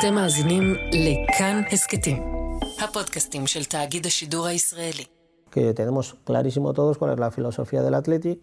אתם 0.00 0.14
מאזינים 0.14 0.74
לכאן 0.92 1.62
הסכתים, 1.72 2.22
הפודקאסטים 2.80 3.46
של 3.46 3.64
תאגיד 3.64 4.06
השידור 4.06 4.46
הישראלי. 4.46 5.04
que 5.50 5.72
tenemos 5.74 6.16
clarísimo 6.26 6.72
todos 6.72 6.98
cuál 6.98 7.12
es 7.14 7.18
la 7.18 7.30
filosofía 7.30 7.80
del 7.82 7.94
Athletic, 7.94 8.38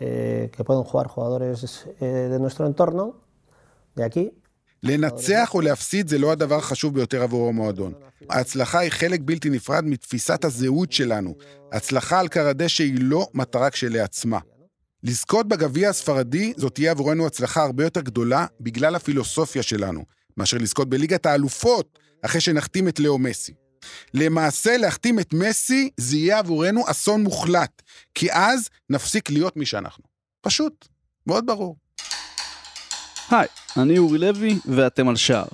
eh, 0.00 0.50
que 0.54 0.64
pueden 0.64 0.84
jugar 0.90 1.06
jugadores 1.06 1.86
eh, 2.00 2.04
de 2.32 2.38
nuestro 2.38 2.66
entorno, 2.66 3.04
de 3.96 4.04
aquí. 4.04 4.30
לנצח 4.82 5.54
או 5.54 5.60
להפסיד 5.60 6.08
זה 6.08 6.18
לא 6.18 6.32
הדבר 6.32 6.56
החשוב 6.56 6.94
ביותר 6.94 7.22
עבור 7.22 7.48
המועדון. 7.48 7.92
ההצלחה 8.30 8.78
היא 8.78 8.90
חלק 8.90 9.20
בלתי 9.24 9.50
נפרד 9.50 9.84
מתפיסת 9.84 10.44
הזהות 10.44 10.92
שלנו. 10.92 11.34
הצלחה 11.72 12.20
על 12.20 12.28
קר 12.28 12.46
הדשא 12.46 12.84
היא 12.84 12.94
לא 13.00 13.26
מטרה 13.34 13.70
כשלעצמה. 13.70 14.38
לזכות 15.02 15.48
בגביע 15.48 15.88
הספרדי 15.88 16.52
זאת 16.56 16.74
תהיה 16.74 16.90
עבורנו 16.90 17.26
הצלחה 17.26 17.62
הרבה 17.62 17.84
יותר 17.84 18.00
גדולה 18.00 18.46
בגלל 18.60 18.94
הפילוסופיה 18.94 19.62
שלנו, 19.62 20.04
מאשר 20.36 20.56
לזכות 20.56 20.88
בליגת 20.88 21.26
האלופות 21.26 21.98
אחרי 22.22 22.40
שנחתים 22.40 22.88
את 22.88 23.00
לאו 23.00 23.18
מסי. 23.18 23.52
למעשה, 24.14 24.76
להחתים 24.76 25.20
את 25.20 25.32
מסי 25.32 25.90
זה 25.96 26.16
יהיה 26.16 26.38
עבורנו 26.38 26.82
אסון 26.90 27.22
מוחלט, 27.22 27.82
כי 28.14 28.32
אז 28.32 28.68
נפסיק 28.90 29.30
להיות 29.30 29.56
מי 29.56 29.66
שאנחנו. 29.66 30.04
פשוט, 30.40 30.88
מאוד 31.26 31.46
ברור. 31.46 31.76
היי, 33.30 33.48
אני 33.76 33.98
אורי 33.98 34.18
לוי 34.18 34.58
ואתם 34.66 35.08
על 35.08 35.16
שער. 35.16 35.46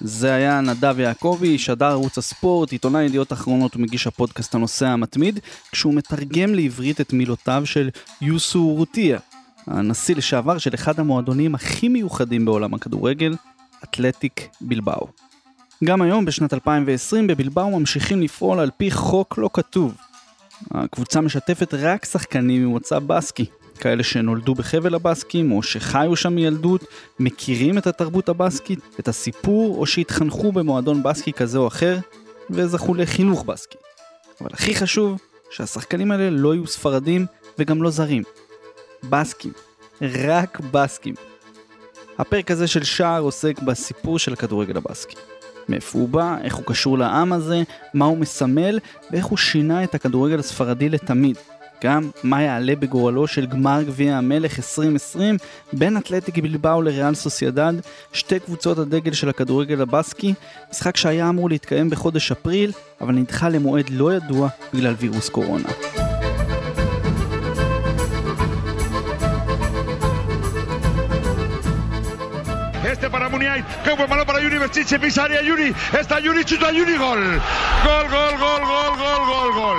זה 0.00 0.34
היה 0.34 0.60
נדב 0.60 0.98
יעקבי, 0.98 1.58
שדר 1.58 1.86
ערוץ 1.86 2.18
הספורט, 2.18 2.72
עיתונאי 2.72 3.04
ידיעות 3.04 3.32
אחרונות 3.32 3.76
ומגיש 3.76 4.06
הפודקאסט 4.06 4.54
הנוסע 4.54 4.88
המתמיד, 4.88 5.40
כשהוא 5.72 5.94
מתרגם 5.94 6.54
לעברית 6.54 7.00
את 7.00 7.12
מילותיו 7.12 7.62
של 7.64 7.90
יוסו 8.20 8.68
רוטיה, 8.68 9.18
הנשיא 9.66 10.16
לשעבר 10.16 10.58
של 10.58 10.74
אחד 10.74 11.00
המועדונים 11.00 11.54
הכי 11.54 11.88
מיוחדים 11.88 12.44
בעולם 12.44 12.74
הכדורגל, 12.74 13.34
אתלטיק 13.90 14.48
בלבאו. 14.60 15.06
גם 15.84 16.02
היום, 16.02 16.24
בשנת 16.24 16.54
2020, 16.54 17.26
בבלבאו 17.26 17.78
ממשיכים 17.78 18.22
לפעול 18.22 18.60
על 18.60 18.70
פי 18.76 18.90
חוק 18.90 19.38
לא 19.38 19.50
כתוב. 19.52 19.94
הקבוצה 20.70 21.20
משתפת 21.20 21.74
רק 21.74 22.04
שחקנים 22.04 22.64
ממוצא 22.64 22.98
בסקי, 22.98 23.44
כאלה 23.80 24.02
שנולדו 24.02 24.54
בחבל 24.54 24.94
הבסקים 24.94 25.52
או 25.52 25.62
שחיו 25.62 26.16
שם 26.16 26.34
מילדות, 26.34 26.84
מכירים 27.20 27.78
את 27.78 27.86
התרבות 27.86 28.28
הבסקית, 28.28 28.78
את 29.00 29.08
הסיפור, 29.08 29.78
או 29.78 29.86
שהתחנכו 29.86 30.52
במועדון 30.52 31.02
בסקי 31.02 31.32
כזה 31.32 31.58
או 31.58 31.66
אחר, 31.66 31.98
וזכו 32.50 32.94
לחינוך 32.94 33.44
בסקי. 33.44 33.78
אבל 34.40 34.50
הכי 34.52 34.74
חשוב, 34.74 35.20
שהשחקנים 35.50 36.10
האלה 36.10 36.30
לא 36.30 36.54
יהיו 36.54 36.66
ספרדים 36.66 37.26
וגם 37.58 37.82
לא 37.82 37.90
זרים. 37.90 38.22
בסקים. 39.10 39.52
רק 40.02 40.60
בסקים. 40.60 41.14
הפרק 42.18 42.50
הזה 42.50 42.66
של 42.66 42.84
שער 42.84 43.22
עוסק 43.22 43.62
בסיפור 43.62 44.18
של 44.18 44.32
הכדורגל 44.32 44.76
הבסקי. 44.76 45.16
מאיפה 45.68 45.98
הוא 45.98 46.08
בא, 46.08 46.36
איך 46.42 46.54
הוא 46.54 46.64
קשור 46.66 46.98
לעם 46.98 47.32
הזה, 47.32 47.62
מה 47.94 48.04
הוא 48.04 48.18
מסמל, 48.18 48.78
ואיך 49.10 49.26
הוא 49.26 49.38
שינה 49.38 49.84
את 49.84 49.94
הכדורגל 49.94 50.38
הספרדי 50.38 50.88
לתמיד. 50.88 51.36
גם 51.84 52.10
מה 52.22 52.42
יעלה 52.42 52.76
בגורלו 52.76 53.26
של 53.26 53.46
גמר 53.46 53.82
גביע 53.82 54.16
המלך 54.16 54.58
2020 54.58 55.36
בין 55.72 55.96
אתלטיק 55.96 56.38
בלבאו 56.38 56.82
לריאל 56.82 57.14
סוסיידד, 57.14 57.72
שתי 58.12 58.40
קבוצות 58.40 58.78
הדגל 58.78 59.12
של 59.12 59.28
הכדורגל 59.28 59.80
הבסקי, 59.80 60.34
משחק 60.70 60.96
שהיה 60.96 61.28
אמור 61.28 61.48
להתקיים 61.48 61.90
בחודש 61.90 62.32
אפריל, 62.32 62.72
אבל 63.00 63.14
נדחה 63.14 63.48
למועד 63.48 63.90
לא 63.90 64.14
ידוע 64.14 64.48
בגלל 64.74 64.94
וירוס 64.98 65.28
קורונה. 65.28 65.68
Muniain. 73.56 73.82
Qué 73.84 73.92
buen 73.94 74.08
balón 74.08 74.26
para 74.26 74.40
Yuri 74.40 74.58
Berchiche. 74.58 74.98
Pisa 74.98 75.24
área 75.24 75.42
Yuri. 75.42 75.74
Está 75.98 76.20
Yuri, 76.20 76.44
chuta 76.44 76.70
Yuri. 76.72 76.96
Gol. 76.96 77.22
Gol, 77.84 78.06
gol, 78.14 78.34
gol, 78.42 78.62
gol, 78.72 78.92
gol, 79.02 79.22
gol, 79.30 79.52
gol. 79.54 79.78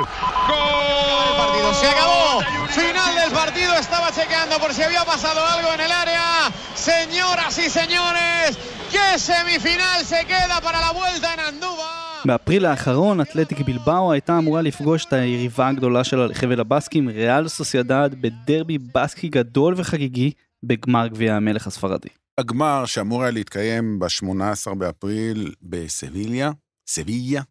Gol. 0.49 1.27
El 1.29 1.35
partido 1.41 1.73
se 1.73 1.87
acabó. 1.87 2.41
Final 2.69 3.15
del 3.15 3.31
partido. 3.31 3.73
Estaba 3.75 4.11
chequeando 4.11 4.59
por 4.59 4.73
si 4.73 4.83
había 4.83 5.03
pasado 5.05 5.45
algo 5.45 5.73
en 5.73 5.81
el 5.81 5.91
área. 5.91 6.51
Señoras 6.75 7.57
y 7.57 7.69
señores, 7.69 8.57
¿qué 8.91 9.19
semifinal 9.19 10.05
se 10.05 10.25
queda 10.25 10.61
para 10.61 10.79
la 10.81 10.91
vuelta 10.91 11.33
en 11.33 11.39
Anduva? 11.39 11.93
באפריל 12.25 12.65
האחרון, 12.65 13.21
אתלטיק 13.21 13.61
בילבאו 13.61 14.11
הייתה 14.11 14.37
אמורה 14.37 14.61
לפגוש 14.61 15.05
את 15.05 15.13
היריבה 15.13 15.67
הגדולה 15.67 16.03
שלה 16.03 16.25
לחבל 16.25 16.59
הבסקים, 16.59 17.09
ריאל 17.09 17.47
סוסיידד, 17.47 18.09
בדרבי 18.21 18.77
בסקי 18.77 19.27
גדול 19.27 19.73
וחגיגי, 19.77 20.31
בגמר 20.63 21.07
גביע 21.07 21.35
המלך 21.35 21.67
הספרדי. 21.67 22.09
הגמר 22.37 22.85
שאמור 22.85 23.21
היה 23.21 23.31
להתקיים 23.31 23.99
ב-18 23.99 24.75
באפריל 24.75 25.53
בסביליה, 25.61 26.51
סביליה, 26.87 27.41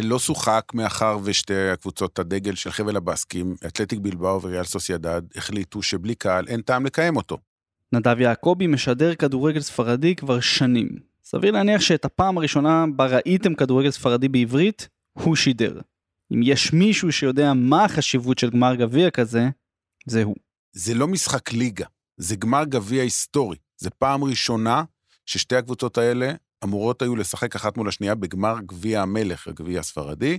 לא 0.00 0.18
שוחק 0.18 0.72
מאחר 0.74 1.18
ושתי 1.24 1.70
הקבוצות 1.70 2.18
הדגל 2.18 2.54
של 2.54 2.70
חבל 2.70 2.96
הבסקים, 2.96 3.54
אתלטיק 3.66 3.98
בילבאו 3.98 4.42
וריאל 4.42 4.64
סוסיידד, 4.64 5.22
החליטו 5.36 5.82
שבלי 5.82 6.14
קהל 6.14 6.48
אין 6.48 6.62
טעם 6.62 6.86
לקיים 6.86 7.16
אותו. 7.16 7.38
נדב 7.92 8.20
יעקבי 8.20 8.66
משדר 8.66 9.14
כדורגל 9.14 9.60
ספרדי 9.60 10.14
כבר 10.14 10.40
שנים. 10.40 10.88
סביר 11.24 11.50
להניח 11.50 11.80
שאת 11.80 12.04
הפעם 12.04 12.38
הראשונה 12.38 12.84
בה 12.96 13.06
ראיתם 13.06 13.54
כדורגל 13.54 13.90
ספרדי 13.90 14.28
בעברית, 14.28 14.88
הוא 15.12 15.36
שידר. 15.36 15.80
אם 16.32 16.40
יש 16.42 16.72
מישהו 16.72 17.12
שיודע 17.12 17.52
מה 17.52 17.84
החשיבות 17.84 18.38
של 18.38 18.50
גמר 18.50 18.74
גביע 18.74 19.10
כזה, 19.10 19.48
זה 20.06 20.22
הוא. 20.22 20.36
זה 20.72 20.94
לא 20.94 21.08
משחק 21.08 21.52
ליגה, 21.52 21.86
זה 22.16 22.36
גמר 22.36 22.64
גביע 22.64 23.02
היסטורי. 23.02 23.56
זה 23.80 23.90
פעם 23.90 24.24
ראשונה 24.24 24.84
ששתי 25.26 25.56
הקבוצות 25.56 25.98
האלה 25.98 26.32
אמורות 26.64 27.02
היו 27.02 27.16
לשחק 27.16 27.56
אחת 27.56 27.76
מול 27.76 27.88
השנייה 27.88 28.14
בגמר 28.14 28.56
גביע 28.66 29.02
המלך, 29.02 29.48
הגביע 29.48 29.80
הספרדי. 29.80 30.38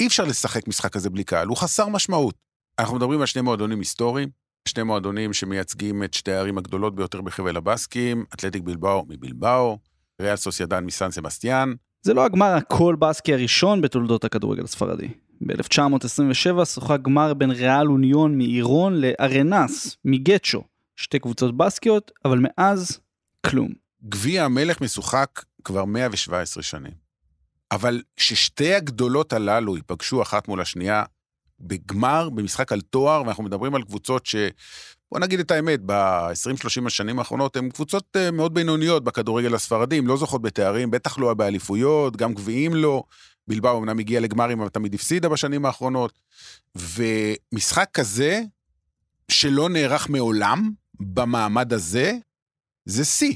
אי 0.00 0.06
אפשר 0.06 0.24
לשחק 0.24 0.68
משחק 0.68 0.92
כזה 0.92 1.10
בלי 1.10 1.24
קהל, 1.24 1.48
הוא 1.48 1.56
חסר 1.56 1.88
משמעות. 1.88 2.34
אנחנו 2.78 2.96
מדברים 2.96 3.20
על 3.20 3.26
שני 3.26 3.42
מועדונים 3.42 3.78
היסטוריים, 3.78 4.28
שני 4.68 4.82
מועדונים 4.82 5.32
שמייצגים 5.32 6.02
את 6.02 6.14
שתי 6.14 6.32
הערים 6.32 6.58
הגדולות 6.58 6.94
ביותר 6.94 7.20
בחבל 7.20 7.56
הבסקים, 7.56 8.24
אתלטיק 8.34 8.62
בלבאו 8.62 9.04
מבלבאו, 9.08 9.78
ריאל 10.22 10.36
סוסיידן 10.36 10.84
מסן 10.84 11.10
סבסטיאן. 11.10 11.72
זה 12.02 12.14
לא 12.14 12.24
הגמר 12.24 12.54
הכל 12.54 12.96
בסקי 12.98 13.34
הראשון 13.34 13.80
בתולדות 13.80 14.24
הכדורגל 14.24 14.64
הספרדי. 14.64 15.08
ב-1927 15.46 16.64
שוחק 16.64 16.98
גמר 17.02 17.34
בין 17.34 17.50
ריאל 17.50 17.86
אוניון 17.86 18.38
מאירון 18.38 19.00
לארנס 19.00 19.96
מגצ'ו. 20.04 20.62
שתי 20.98 21.18
קבוצות 21.18 21.56
בסקיות, 21.56 22.10
אבל 22.24 22.38
מאז, 22.42 23.00
כלום. 23.46 23.72
גביע 24.08 24.44
המלך 24.44 24.80
משוחק 24.80 25.44
כבר 25.64 25.84
117 25.84 26.62
שנים. 26.62 26.92
אבל 27.70 28.02
כששתי 28.16 28.74
הגדולות 28.74 29.32
הללו 29.32 29.76
ייפגשו 29.76 30.22
אחת 30.22 30.48
מול 30.48 30.60
השנייה 30.60 31.02
בגמר, 31.60 32.30
במשחק 32.30 32.72
על 32.72 32.80
תואר, 32.80 33.22
ואנחנו 33.22 33.44
מדברים 33.44 33.74
על 33.74 33.82
קבוצות 33.82 34.26
ש... 34.26 34.36
בוא 35.12 35.20
נגיד 35.20 35.40
את 35.40 35.50
האמת, 35.50 35.80
ב-20-30 35.86 36.86
השנים 36.86 37.18
האחרונות 37.18 37.56
הן 37.56 37.70
קבוצות 37.70 38.16
אה, 38.16 38.30
מאוד 38.30 38.54
בינוניות 38.54 39.04
בכדורגל 39.04 39.54
הספרדים, 39.54 40.06
לא 40.06 40.16
זוכות 40.16 40.42
בתארים, 40.42 40.90
בטח 40.90 41.18
לא 41.18 41.34
באליפויות, 41.34 42.16
גם 42.16 42.34
גביעים 42.34 42.74
לא. 42.74 43.02
בלבאו 43.48 43.78
אמנם 43.78 43.98
הגיע 43.98 44.20
לגמרים, 44.20 44.60
אבל 44.60 44.68
תמיד 44.68 44.94
הפסידה 44.94 45.28
בשנים 45.28 45.66
האחרונות. 45.66 46.18
ומשחק 46.76 47.88
כזה, 47.94 48.42
שלא 49.30 49.68
נערך 49.68 50.08
מעולם, 50.08 50.70
במעמד 51.00 51.72
הזה, 51.72 52.12
זה 52.84 53.04
שיא. 53.04 53.34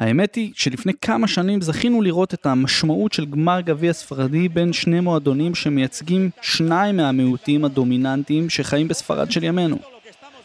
האמת 0.00 0.34
היא 0.34 0.52
שלפני 0.54 0.92
כמה 1.00 1.28
שנים 1.28 1.60
זכינו 1.60 2.02
לראות 2.02 2.34
את 2.34 2.46
המשמעות 2.46 3.12
של 3.12 3.24
גמר 3.24 3.60
גביע 3.60 3.92
ספרדי 3.92 4.48
בין 4.48 4.72
שני 4.72 5.00
מועדונים 5.00 5.54
שמייצגים 5.54 6.30
שניים 6.40 6.96
מהמיעוטים 6.96 7.64
הדומיננטיים 7.64 8.50
שחיים 8.50 8.88
בספרד 8.88 9.30
של 9.30 9.44
ימינו. 9.44 9.78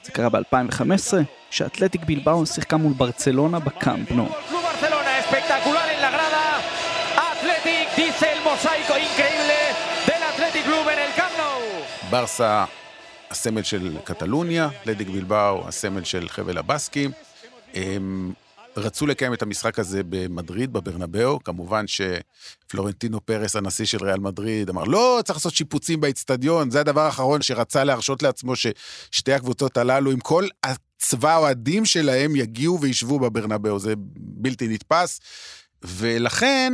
זה 0.04 0.12
קרה 0.12 0.30
ב-2015, 0.30 1.14
כשאתלטיק 1.50 2.02
בלבאו 2.06 2.46
שיחקה 2.46 2.78
מול 2.78 2.94
ברצלונה 2.94 3.60
בקאמפ 3.60 4.12
נו. 4.12 4.30
ברסה 12.10 12.66
הסמל 13.30 13.64
של 13.64 13.98
קטלוניה, 14.04 14.70
לדיק 14.86 15.10
בלבאו, 15.10 15.68
הסמל 15.68 16.04
של 16.04 16.30
חבל 16.30 16.58
הבסקים. 16.58 17.12
הם 17.74 18.34
רצו 18.78 19.08
לקיים 19.08 19.34
את 19.34 19.42
המשחק 19.42 19.80
הזה 19.80 20.02
במדריד, 20.10 20.74
בברנבאו. 20.74 21.44
כמובן 21.44 21.86
שפלורנטינו 21.88 23.26
פרס, 23.26 23.56
הנשיא 23.56 23.86
של 23.86 24.04
ריאל 24.04 24.20
מדריד, 24.20 24.70
אמר, 24.70 24.84
לא, 24.84 25.20
צריך 25.26 25.38
לעשות 25.38 25.54
שיפוצים 25.54 26.02
באיצטדיון, 26.02 26.72
זה 26.72 26.80
הדבר 26.80 27.02
האחרון 27.02 27.42
שרצה 27.42 27.84
להרשות 27.84 28.24
לעצמו 28.24 28.54
ששתי 28.56 29.34
הקבוצות 29.34 29.78
הללו, 29.78 30.12
עם 30.12 30.20
כל 30.20 30.48
הצבא 30.64 31.34
האוהדים 31.34 31.86
שלהם, 31.86 32.36
יגיעו 32.36 32.82
וישבו 32.82 33.20
בברנבאו. 33.20 33.80
זה 33.80 33.94
בלתי 34.18 34.68
נתפס. 34.68 35.20
ולכן, 35.84 36.74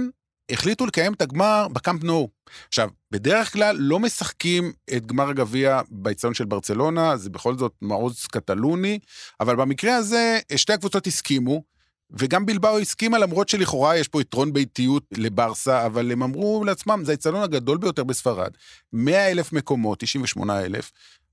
החליטו 0.51 0.86
לקיים 0.86 1.13
את 1.13 1.22
הגמר 1.22 1.68
בקאמפ 1.74 2.04
נו. 2.04 2.30
עכשיו, 2.68 2.90
בדרך 3.12 3.54
כלל 3.54 3.75
לא 3.80 4.00
משחקים 4.00 4.74
את 4.98 5.06
גמר 5.06 5.30
הגביע 5.30 5.81
באצטדיון 5.90 6.34
של 6.34 6.45
ברצלונה, 6.45 7.18
זה 7.18 7.30
בכל 7.30 7.57
זאת 7.57 7.74
מעוז 7.81 8.25
קטלוני, 8.31 9.00
אבל 9.40 9.56
במקרה 9.56 9.95
הזה 9.95 10.40
שתי 10.56 10.74
הקבוצות 10.74 11.07
הסכימו, 11.07 11.63
וגם 12.12 12.45
בלבאו 12.45 12.80
הסכימה, 12.80 13.18
למרות 13.18 13.50
שלכאורה 13.50 13.98
יש 13.98 14.07
פה 14.07 14.22
יתרון 14.22 14.54
ביתיות 14.54 15.04
לברסה, 15.12 15.86
אבל 15.86 16.12
הם 16.12 16.24
אמרו 16.24 16.63
לעצמם, 16.66 17.01
זה 17.06 17.12
האצטדיון 17.12 17.44
הגדול 17.44 17.78
ביותר 17.78 18.04
בספרד, 18.04 18.51
100 18.94 19.31
אלף 19.31 19.54
מקומות, 19.54 20.00
98 20.00 20.62
אלף, 20.62 20.92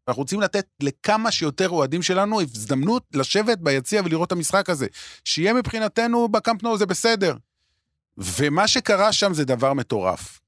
אנחנו 0.09 0.23
רוצים 0.23 0.41
לתת 0.41 0.67
לכמה 0.83 1.31
שיותר 1.31 1.69
אוהדים 1.69 2.03
שלנו 2.03 2.41
הזדמנות 2.41 3.03
לשבת 3.15 3.59
ביציע 3.59 4.03
ולראות 4.05 4.27
את 4.27 4.33
המשחק 4.33 4.71
הזה. 4.71 4.87
שיהיה 5.25 5.55
מבחינתנו 5.55 6.29
בקמפנו 6.29 6.79
זה 6.79 6.87
בסדר. 6.87 7.35
ומה 8.21 8.69
שקרה 8.69 9.13
שם 9.13 9.35
זה 9.35 9.45
דבר 9.45 9.73
מטורף. 9.73 10.41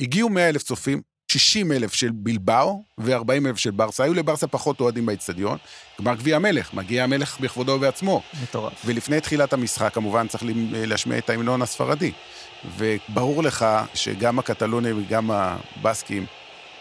הגיעו 0.00 0.28
100 0.28 0.48
אלף 0.48 0.62
צופים, 0.62 1.02
60 1.32 1.72
אלף 1.72 1.94
של 1.94 2.10
בלבאו 2.12 2.82
ו-40 2.98 3.46
אלף 3.46 3.56
של 3.56 3.70
ברסה. 3.70 4.04
היו 4.04 4.14
לברסה 4.14 4.46
פחות 4.46 4.80
אוהדים 4.80 5.06
באצטדיון. 5.06 5.58
גמר 6.00 6.14
גביע 6.14 6.36
המלך, 6.36 6.74
מגיע 6.74 7.04
המלך 7.04 7.40
בכבודו 7.40 7.72
ובעצמו. 7.72 8.22
מטורף. 8.42 8.72
ולפני 8.84 9.20
תחילת 9.20 9.52
המשחק, 9.52 9.94
כמובן, 9.94 10.28
צריך 10.28 10.44
להשמיע 10.72 11.18
את 11.18 11.30
ההמנון 11.30 11.62
הספרדי. 11.62 12.12
וברור 12.76 13.42
לך 13.42 13.66
שגם 13.94 14.38
הקטלונים 14.38 14.98
וגם 14.98 15.30
הבסקים 15.30 16.26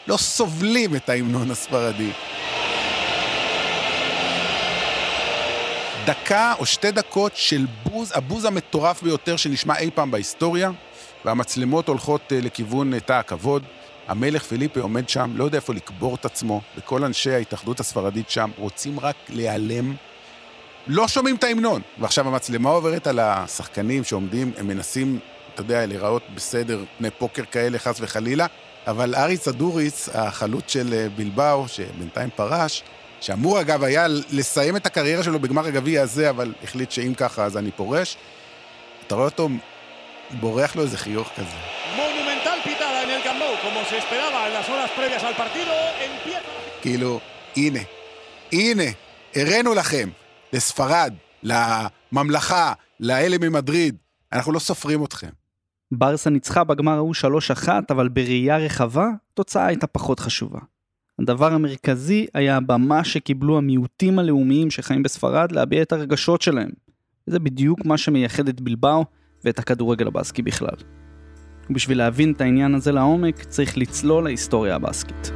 לא 0.08 0.18
סובלים 0.18 0.96
את 0.96 1.10
ההמנון 1.10 1.52
הספרדי. 1.52 2.12
דקה 6.10 6.54
או 6.60 6.66
שתי 6.66 6.92
דקות 6.92 7.32
של 7.36 7.66
בוז, 7.84 8.12
הבוז 8.16 8.46
המטורף 8.46 9.04
ביותר 9.04 9.36
שנשמע 9.36 9.78
אי 9.78 9.90
פעם 9.96 10.12
בהיסטוריה, 10.12 10.72
והמצלמות 11.26 11.88
הולכות 11.88 12.34
אה, 12.34 12.40
לכיוון 12.42 12.94
אה, 12.94 13.00
תא 13.00 13.14
הכבוד. 13.14 13.64
המלך 14.08 14.44
פיליפה 14.44 14.80
עומד 14.80 15.10
שם, 15.10 15.32
לא 15.36 15.44
יודע 15.44 15.56
איפה 15.56 15.74
לקבור 15.74 16.16
את 16.16 16.26
עצמו, 16.26 16.62
וכל 16.78 17.04
אנשי 17.04 17.32
ההתאחדות 17.32 17.80
הספרדית 17.80 18.30
שם 18.30 18.52
רוצים 18.58 19.00
רק 19.00 19.16
להיעלם. 19.30 19.96
לא 20.88 21.08
שומעים 21.08 21.36
את 21.36 21.44
ההמנון. 21.44 21.82
ועכשיו 22.00 22.28
המצלמה 22.28 22.70
עוברת 22.70 23.08
על 23.08 23.20
השחקנים 23.20 24.04
שעומדים, 24.04 24.52
הם 24.58 24.68
מנסים, 24.68 25.20
אתה 25.54 25.62
יודע, 25.62 25.86
להיראות 25.86 26.24
בסדר, 26.36 26.84
פני 26.98 27.10
פוקר 27.12 27.44
כאלה, 27.52 27.80
חס 27.80 27.98
וחלילה, 28.02 28.46
אבל 28.88 29.16
אריס 29.16 29.48
אדוריס, 29.48 30.10
החלוץ 30.14 30.64
של 30.68 30.94
אה, 30.94 31.08
בלבאו, 31.16 31.68
שבינתיים 31.68 32.30
פרש, 32.36 32.84
שאמור 33.22 33.62
אגב 33.62 33.84
היה 33.84 34.08
לסיים 34.08 34.76
את 34.76 34.86
הקריירה 34.86 35.24
שלו 35.24 35.40
בגמר 35.40 35.66
הגביע 35.66 36.02
הזה, 36.02 36.30
אבל 36.30 36.54
החליט 36.64 36.92
שאם 36.92 37.14
ככה 37.18 37.46
אז 37.46 37.58
אני 37.58 37.72
פורש, 37.72 38.18
אתה 39.08 39.16
רואה 39.16 39.26
אותו 39.26 39.50
בורח 40.40 40.76
לו 40.76 40.82
איזה 40.82 40.98
חיוך 40.98 41.30
כזה. 41.36 41.58
כאילו, 46.82 47.20
הנה, 47.56 47.80
הנה, 48.52 48.84
הראינו 49.36 49.74
לכם, 49.74 50.10
לספרד, 50.54 51.14
לממלכה, 51.44 52.74
לאלה 53.00 53.38
ממדריד, 53.38 53.96
אנחנו 54.34 54.52
לא 54.52 54.60
סופרים 54.60 55.04
אתכם. 55.04 55.30
ברסה 55.92 56.30
ניצחה 56.30 56.64
בגמר 56.64 56.96
ההוא 56.96 57.14
3-1, 57.66 57.70
אבל 57.90 58.08
בראייה 58.08 58.58
רחבה, 58.58 59.06
התוצאה 59.34 59.66
הייתה 59.66 59.88
פחות 59.88 60.20
חשובה. 60.20 60.60
הדבר 61.20 61.54
המרכזי 61.54 62.26
היה 62.34 62.58
הבמה 62.58 63.04
שקיבלו 63.04 63.58
המיעוטים 63.58 64.20
הלאומיים 64.20 64.72
שחיים 64.72 65.04
בספרד 65.04 65.52
להביע 65.52 65.82
את 65.82 65.92
הרגשות 65.92 66.42
שלהם. 66.42 66.70
זה 67.26 67.40
בדיוק 67.40 67.86
מה 67.86 67.98
שמייחד 67.98 68.48
את 68.48 68.62
בלבאו 68.62 69.06
ואת 69.46 69.60
הכדורגל 69.60 70.08
הבאסקי 70.08 70.42
בכלל. 70.42 70.76
ובשביל 71.70 71.98
להבין 71.98 72.32
את 72.32 72.42
העניין 72.42 72.76
הזה 72.76 72.92
לעומק, 72.92 73.44
צריך 73.44 73.78
לצלול 73.78 74.24
להיסטוריה 74.24 74.76
הבאסקית. 74.76 75.32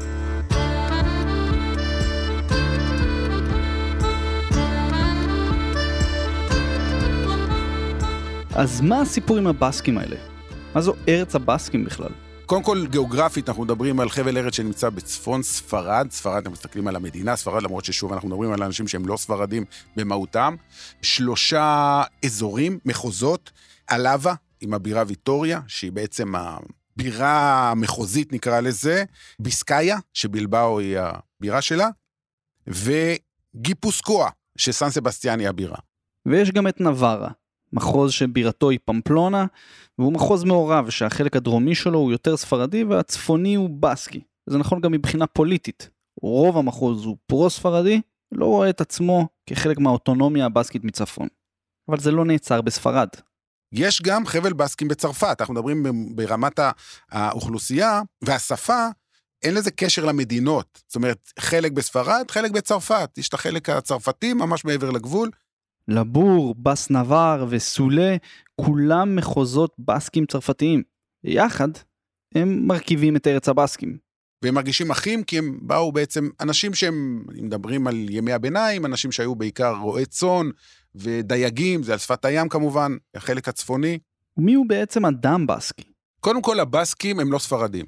אז 8.55 8.81
מה 8.81 9.01
הסיפור 9.01 9.37
עם 9.37 9.47
הבאסקים 9.47 9.97
האלה? 9.97 10.15
מה 10.75 10.81
זו 10.81 10.93
ארץ 11.07 11.35
הבאסקים 11.35 11.85
בכלל? 11.85 12.22
קודם 12.45 12.63
כל, 12.63 12.87
גיאוגרפית, 12.87 13.49
אנחנו 13.49 13.63
מדברים 13.63 13.99
על 13.99 14.09
חבל 14.09 14.37
ארץ 14.37 14.55
שנמצא 14.55 14.89
בצפון 14.89 15.43
ספרד. 15.43 16.07
ספרד, 16.11 16.35
אנחנו 16.35 16.51
מסתכלים 16.51 16.87
על 16.87 16.95
המדינה, 16.95 17.35
ספרד, 17.35 17.63
למרות 17.63 17.85
ששוב, 17.85 18.13
אנחנו 18.13 18.29
מדברים 18.29 18.51
על 18.51 18.63
אנשים 18.63 18.87
שהם 18.87 19.05
לא 19.05 19.17
ספרדים 19.17 19.65
במהותם. 19.95 20.55
שלושה 21.01 22.03
אזורים, 22.25 22.79
מחוזות, 22.85 23.51
עלבה, 23.87 24.33
עם 24.61 24.73
הבירה 24.73 25.03
ויטוריה, 25.07 25.59
שהיא 25.67 25.91
בעצם 25.91 26.33
הבירה 26.35 27.71
המחוזית, 27.71 28.33
נקרא 28.33 28.59
לזה, 28.59 29.03
ביסקאיה, 29.39 29.97
שבלבאו 30.13 30.79
היא 30.79 30.97
הבירה 30.99 31.61
שלה, 31.61 31.87
וגיפוסקואה, 32.67 34.29
שסן 34.57 34.89
סבסטיאן 34.89 35.39
היא 35.39 35.49
הבירה. 35.49 35.77
ויש 36.27 36.51
גם 36.51 36.67
את 36.67 36.81
נווארה, 36.81 37.29
מחוז 37.73 38.11
שבירתו 38.11 38.69
היא 38.69 38.79
פמפלונה, 38.85 39.45
והוא 39.99 40.13
מחוז 40.13 40.43
מעורב 40.43 40.89
שהחלק 40.89 41.35
הדרומי 41.35 41.75
שלו 41.75 41.99
הוא 41.99 42.11
יותר 42.11 42.37
ספרדי 42.37 42.83
והצפוני 42.83 43.55
הוא 43.55 43.69
בסקי. 43.79 44.21
זה 44.49 44.57
נכון 44.57 44.81
גם 44.81 44.91
מבחינה 44.91 45.27
פוליטית. 45.27 45.89
רוב 46.21 46.57
המחוז 46.57 47.05
הוא 47.05 47.17
פרו-ספרדי, 47.27 48.01
לא 48.31 48.45
רואה 48.45 48.69
את 48.69 48.81
עצמו 48.81 49.27
כחלק 49.49 49.79
מהאוטונומיה 49.79 50.45
הבסקית 50.45 50.83
מצפון. 50.83 51.27
אבל 51.89 51.99
זה 51.99 52.11
לא 52.11 52.25
נעצר 52.25 52.61
בספרד. 52.61 53.07
יש 53.71 54.01
גם 54.01 54.25
חבל 54.25 54.53
בסקים 54.53 54.87
בצרפת, 54.87 55.35
אנחנו 55.39 55.53
מדברים 55.53 55.85
ברמת 56.15 56.59
האוכלוסייה 57.11 58.01
והשפה, 58.21 58.87
אין 59.43 59.53
לזה 59.53 59.71
קשר 59.71 60.05
למדינות. 60.05 60.81
זאת 60.87 60.95
אומרת, 60.95 61.31
חלק 61.39 61.71
בספרד, 61.71 62.31
חלק 62.31 62.51
בצרפת. 62.51 63.17
יש 63.17 63.29
את 63.29 63.33
החלק 63.33 63.69
הצרפתי 63.69 64.33
ממש 64.33 64.65
מעבר 64.65 64.89
לגבול, 64.89 65.29
לבור, 65.87 66.55
בס 66.57 66.89
נבר 66.89 67.45
וסולה, 67.49 68.15
כולם 68.55 69.15
מחוזות 69.15 69.75
בסקים 69.79 70.25
צרפתיים. 70.25 70.83
יחד, 71.23 71.69
הם 72.35 72.67
מרכיבים 72.67 73.15
את 73.15 73.27
ארץ 73.27 73.49
הבסקים. 73.49 73.97
והם 74.43 74.53
מרגישים 74.53 74.91
אחים 74.91 75.23
כי 75.23 75.37
הם 75.37 75.59
באו 75.61 75.91
בעצם, 75.91 76.29
אנשים 76.39 76.73
שהם, 76.73 77.25
אם 77.39 77.45
מדברים 77.45 77.87
על 77.87 77.95
ימי 78.09 78.33
הביניים, 78.33 78.85
אנשים 78.85 79.11
שהיו 79.11 79.35
בעיקר 79.35 79.75
רועי 79.81 80.05
צאן 80.05 80.49
ודייגים, 80.95 81.83
זה 81.83 81.93
על 81.93 81.99
שפת 81.99 82.25
הים 82.25 82.49
כמובן, 82.49 82.95
החלק 83.15 83.47
הצפוני. 83.47 83.99
מי 84.37 84.53
הוא 84.53 84.65
בעצם 84.67 85.05
אדם 85.05 85.47
בסקי? 85.47 85.83
קודם 86.19 86.41
כל, 86.41 86.59
הבסקים 86.59 87.19
הם 87.19 87.31
לא 87.31 87.39
ספרדים. 87.39 87.85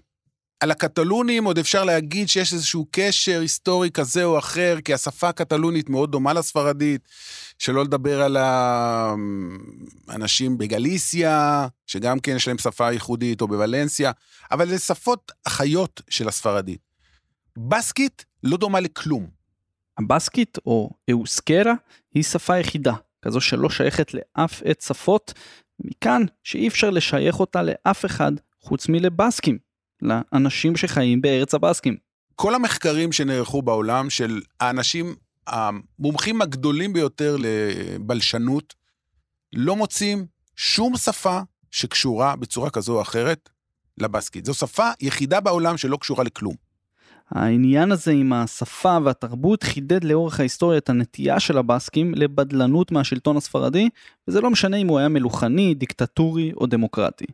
על 0.60 0.72
הקטלונים 0.72 1.46
עוד 1.46 1.58
אפשר 1.58 1.84
להגיד 1.84 2.30
שיש 2.30 2.54
איזשהו 2.54 2.88
קשר 2.92 3.40
היסטורי 3.40 3.92
כזה 3.92 4.24
או 4.24 4.40
אחר, 4.40 4.78
כי 4.86 4.94
השפה 4.94 5.30
הקטלונית 5.30 5.90
מאוד 5.90 6.12
דומה 6.12 6.34
לספרדית, 6.34 7.02
שלא 7.60 7.84
לדבר 7.84 8.22
על 8.22 8.38
האנשים 10.08 10.58
בגליסיה, 10.58 11.68
שגם 11.88 12.20
כן 12.20 12.36
יש 12.36 12.48
להם 12.48 12.58
שפה 12.58 12.92
ייחודית, 12.92 13.42
או 13.42 13.48
בוולנסיה, 13.48 14.12
אבל 14.52 14.70
זה 14.70 14.80
שפות 14.80 15.32
אחיות 15.48 16.02
של 16.10 16.28
הספרדית. 16.28 16.80
בסקית 17.58 18.26
לא 18.44 18.58
דומה 18.58 18.80
לכלום. 18.80 19.28
הבסקית, 19.98 20.58
או 20.66 20.90
אוסקרה, 21.12 21.74
היא 22.14 22.24
שפה 22.24 22.58
יחידה, 22.58 22.94
כזו 23.22 23.42
שלא 23.42 23.70
שייכת 23.70 24.12
לאף 24.14 24.62
עת 24.66 24.82
שפות, 24.82 25.34
מכאן 25.80 26.22
שאי 26.44 26.68
אפשר 26.68 26.90
לשייך 26.90 27.40
אותה 27.40 27.62
לאף 27.62 28.06
אחד 28.06 28.32
חוץ 28.62 28.90
מלבסקים. 28.90 29.65
לאנשים 30.06 30.78
שחיים 30.78 31.22
בארץ 31.22 31.54
הבאסקים. 31.54 31.98
כל 32.36 32.56
המחקרים 32.56 33.12
שנערכו 33.12 33.62
בעולם 33.62 34.10
של 34.10 34.42
האנשים 34.60 35.16
המומחים 35.48 36.42
הגדולים 36.42 36.94
ביותר 36.94 37.36
לבלשנות, 37.40 38.74
לא 39.54 39.76
מוצאים 39.76 40.26
שום 40.56 40.98
שפה 40.98 41.40
שקשורה 41.72 42.36
בצורה 42.36 42.70
כזו 42.70 42.96
או 42.96 43.02
אחרת 43.02 43.50
לבסקית. 43.98 44.46
זו 44.46 44.54
שפה 44.54 44.90
יחידה 45.02 45.40
בעולם 45.40 45.78
שלא 45.78 45.98
קשורה 45.98 46.24
לכלום. 46.24 46.56
העניין 47.30 47.92
הזה 47.92 48.12
עם 48.12 48.34
השפה 48.34 48.98
והתרבות 49.04 49.64
חידד 49.64 50.04
לאורך 50.04 50.40
ההיסטוריה 50.40 50.78
את 50.78 50.90
הנטייה 50.90 51.40
של 51.40 51.58
הבסקים 51.58 52.14
לבדלנות 52.16 52.92
מהשלטון 52.92 53.38
הספרדי, 53.38 53.90
וזה 54.28 54.42
לא 54.42 54.50
משנה 54.50 54.78
אם 54.78 54.88
הוא 54.88 55.00
היה 55.00 55.10
מלוכני, 55.10 55.74
דיקטטורי 55.74 56.52
או 56.54 56.66
דמוקרטי. 56.66 57.26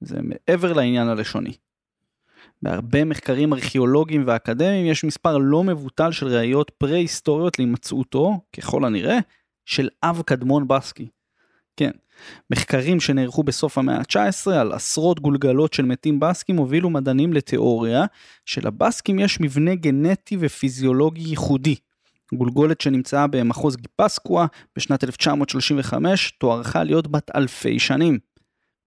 זה 0.00 0.16
מעבר 0.22 0.72
לעניין 0.72 1.08
הלשוני. 1.08 1.52
בהרבה 2.64 3.04
מחקרים 3.04 3.52
ארכיאולוגיים 3.52 4.24
ואקדמיים 4.26 4.86
יש 4.86 5.04
מספר 5.04 5.38
לא 5.38 5.64
מבוטל 5.64 6.12
של 6.12 6.26
ראיות 6.26 6.70
פרה-היסטוריות 6.78 7.58
להימצאותו, 7.58 8.40
ככל 8.56 8.84
הנראה, 8.84 9.18
של 9.64 9.88
אב 10.02 10.22
קדמון 10.26 10.68
בסקי. 10.68 11.08
כן, 11.76 11.90
מחקרים 12.50 13.00
שנערכו 13.00 13.42
בסוף 13.42 13.78
המאה 13.78 13.96
ה-19 13.96 14.50
על 14.52 14.72
עשרות 14.72 15.20
גולגלות 15.20 15.72
של 15.72 15.84
מתים 15.84 16.20
בסקים 16.20 16.56
הובילו 16.56 16.90
מדענים 16.90 17.32
לתיאוריה 17.32 18.04
שלבסקים 18.46 19.18
יש 19.18 19.40
מבנה 19.40 19.74
גנטי 19.74 20.36
ופיזיולוגי 20.40 21.28
ייחודי. 21.28 21.76
גולגולת 22.34 22.80
שנמצאה 22.80 23.26
במחוז 23.26 23.76
גיפסקואה 23.76 24.46
בשנת 24.76 25.04
1935 25.04 26.30
תוארכה 26.30 26.84
להיות 26.84 27.08
בת 27.08 27.30
אלפי 27.36 27.78
שנים. 27.78 28.18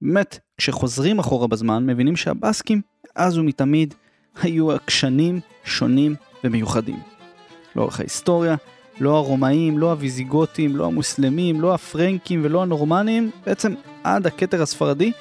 באמת, 0.02 0.40
כשחוזרים 0.58 1.20
אחורה 1.20 1.48
בזמן 1.48 1.86
מבינים 1.86 2.16
שהבסקים 2.16 2.82
מאז 3.18 3.38
ומתמיד 3.38 3.94
היו 4.42 4.72
עקשנים, 4.72 5.40
שונים 5.64 6.16
ומיוחדים. 6.44 7.00
לאורך 7.76 8.00
ההיסטוריה 8.00 8.56
לא 9.00 9.16
הרומאים, 9.16 9.78
לא 9.78 9.92
הוויזיגותים, 9.92 10.76
לא 10.76 10.86
המוסלמים, 10.86 11.62
לא 11.62 11.74
הפרנקים 11.74 12.42
ולא 12.44 12.62
הנורמנים, 12.62 13.32
בעצם 13.46 13.74
עד 14.04 14.28
הכתר 14.28 14.62
הספרדי, 14.62 15.12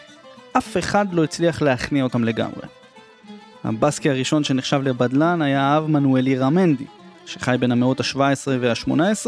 אף 0.52 0.76
אחד 0.76 1.14
לא 1.14 1.24
הצליח 1.24 1.62
להכניע 1.62 2.04
אותם 2.04 2.24
לגמרי. 2.24 2.62
הבסקי 3.64 4.10
הראשון 4.10 4.44
שנחשב 4.44 4.80
לבדלן 4.84 5.42
היה 5.42 5.62
האב 5.62 5.86
מנואלי 5.86 6.38
רמנדי, 6.38 6.84
שחי 7.26 7.56
בין 7.60 7.72
המאות 7.72 8.00
ה-17 8.00 8.18
וה-18, 8.60 9.26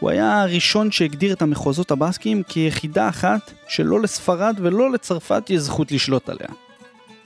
הוא 0.00 0.10
היה 0.10 0.42
הראשון 0.42 0.90
שהגדיר 0.90 1.32
את 1.32 1.42
המחוזות 1.42 1.90
הבסקיים 1.90 2.42
כיחידה 2.42 3.08
אחת 3.08 3.52
שלא 3.68 4.00
לספרד 4.00 4.56
ולא 4.58 4.92
לצרפת 4.92 5.50
יש 5.50 5.60
זכות 5.60 5.92
לשלוט 5.92 6.28
עליה. 6.28 6.65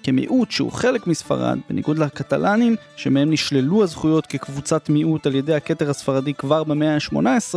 כמיעוט 0.03 0.51
שהוא 0.51 0.73
חלק 0.73 1.07
מספרד, 1.07 1.59
בניגוד 1.71 1.99
לקטלנים, 1.99 2.77
שמהם 2.97 3.31
נשללו 3.31 3.83
הזכויות 3.83 4.27
כקבוצת 4.27 4.89
מיעוט 4.89 5.27
על 5.27 5.35
ידי 5.35 5.55
הכתר 5.55 5.91
הספרדי 5.91 6.35
כבר 6.35 6.65
במאה 6.65 6.95
ה-18, 6.95 7.55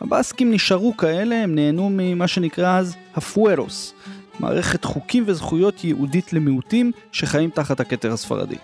הבסקים 0.00 0.52
נשארו 0.52 0.96
כאלה, 0.96 1.42
הם 1.42 1.54
נהנו 1.54 1.88
ממה 1.92 2.28
שנקרא 2.28 2.78
אז 2.78 2.96
הפוארוס, 3.14 3.94
מערכת 4.40 4.84
חוקים 4.84 5.24
וזכויות 5.26 5.84
ייעודית 5.84 6.32
למיעוטים 6.32 6.92
שחיים 7.12 7.50
תחת 7.50 7.80
הכתר 7.80 8.12
הספרדי. 8.12 8.56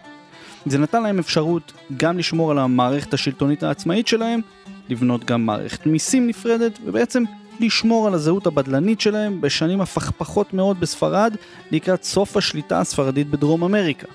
זה 0.66 0.78
נתן 0.78 1.02
להם 1.02 1.18
אפשרות 1.18 1.72
גם 1.96 2.18
לשמור 2.18 2.50
על 2.50 2.58
המערכת 2.58 3.14
השלטונית 3.14 3.62
העצמאית 3.62 4.06
שלהם, 4.06 4.40
לבנות 4.88 5.24
גם 5.24 5.46
מערכת 5.46 5.86
מיסים 5.86 6.26
נפרדת, 6.26 6.78
ובעצם 6.84 7.22
לשמור 7.60 8.06
על 8.06 8.14
הזהות 8.14 8.46
הבדלנית 8.46 9.00
שלהם 9.00 9.40
בשנים 9.40 9.80
הפכפכות 9.80 10.54
מאוד 10.54 10.80
בספרד 10.80 11.34
לקראת 11.70 12.04
סוף 12.04 12.36
השליטה 12.36 12.80
הספרדית 12.80 13.30
בדרום 13.30 13.64
אמריקה. 13.64 14.06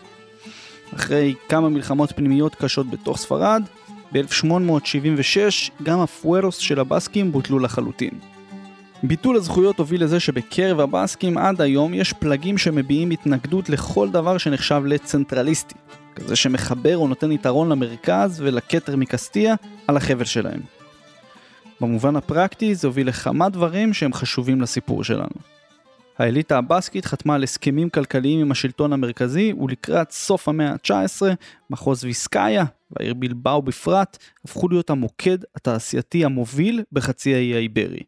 אחרי 0.96 1.34
כמה 1.50 1.70
מלחמות 1.70 2.12
פנימיות 2.12 2.56
קשות 2.56 2.90
בתוך 2.90 3.18
ספרד, 3.18 3.64
ב-1876 4.14 5.72
גם 5.84 6.00
הפוארוס 6.00 6.58
של 6.58 6.80
הבסקים 6.80 7.32
בוטלו 7.32 7.60
לחלוטין. 7.60 8.12
ביטול 9.04 9.36
הזכויות 9.36 9.80
הוביל 9.80 10.04
לזה 10.04 10.20
שבקרב 10.20 10.80
הבסקים 10.80 11.38
עד 11.38 11.62
היום 11.62 11.94
יש 11.94 12.14
פלגים 12.14 12.58
שמביעים 12.58 13.10
התנגדות 13.10 13.70
לכל 13.70 14.10
דבר 14.10 14.38
שנחשב 14.38 14.82
לצנטרליסטי, 14.86 15.76
כזה 16.16 16.36
שמחבר 16.36 16.98
או 16.98 17.08
נותן 17.08 17.32
יתרון 17.32 17.70
למרכז 17.70 18.42
ולכתר 18.42 18.96
מקסטיה 18.96 19.56
על 19.88 19.98
החבל 19.98 20.26
שלהם. 20.26 20.60
במובן 21.82 22.15
הפרקטי 22.15 22.75
זה 22.75 22.88
הוביל 22.88 23.08
לכמה 23.08 23.50
דברים 23.50 23.94
שהם 23.94 24.13
חשובים 24.13 24.62
לסיפור 24.62 25.03
שלנו. 25.03 25.53
האליטה 26.18 26.58
הבסקית 26.58 27.06
חתמה 27.06 27.36
על 27.36 27.44
הסכמים 27.44 27.89
כלכליים 27.89 28.39
עם 28.39 28.51
השלטון 28.51 28.94
המרכזי, 28.94 29.53
ולקראת 29.53 30.12
סוף 30.12 30.48
המאה 30.48 30.72
ה-19, 30.72 31.22
מחוז 31.70 32.03
ויסקאיה, 32.03 32.65
והעיר 32.92 33.13
בלבאו 33.13 33.62
בפרט, 33.62 34.18
הפכו 34.46 34.70
להיות 34.70 34.89
המוקד 34.89 35.38
התעשייתי 35.56 36.25
המוביל 36.25 36.84
בחצי 36.92 37.36
האי 37.36 37.56
האיברי. 37.56 38.03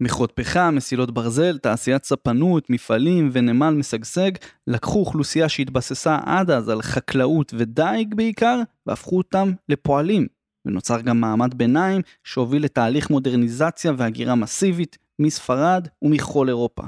מכרות 0.00 0.32
פחם, 0.34 0.74
מסילות 0.76 1.10
ברזל, 1.10 1.58
תעשיית 1.58 2.04
ספנות, 2.04 2.70
מפעלים 2.70 3.30
ונמל 3.32 3.70
משגשג, 3.70 4.30
לקחו 4.66 4.98
אוכלוסייה 4.98 5.48
שהתבססה 5.48 6.18
עד 6.26 6.50
אז 6.50 6.68
על 6.68 6.82
חקלאות 6.82 7.54
ודייג 7.56 8.14
בעיקר, 8.14 8.60
והפכו 8.86 9.16
אותם 9.16 9.52
לפועלים, 9.68 10.26
ונוצר 10.66 11.00
גם 11.00 11.20
מעמד 11.20 11.54
ביניים 11.54 12.02
שהוביל 12.24 12.64
לתהליך 12.64 13.10
מודרניזציה 13.10 13.92
והגירה 13.96 14.34
מסיבית 14.34 14.98
מספרד 15.18 15.88
ומכל 16.02 16.48
אירופה. 16.48 16.82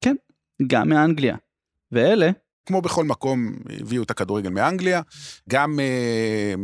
כן, 0.00 0.14
גם 0.66 0.88
מאנגליה. 0.88 1.36
ואלה 1.92 2.30
כמו 2.66 2.82
בכל 2.82 3.04
מקום, 3.04 3.52
הביאו 3.80 4.02
את 4.02 4.10
הכדורגל 4.10 4.50
מאנגליה, 4.50 5.00
גם 5.48 5.80
אה, 5.80 6.54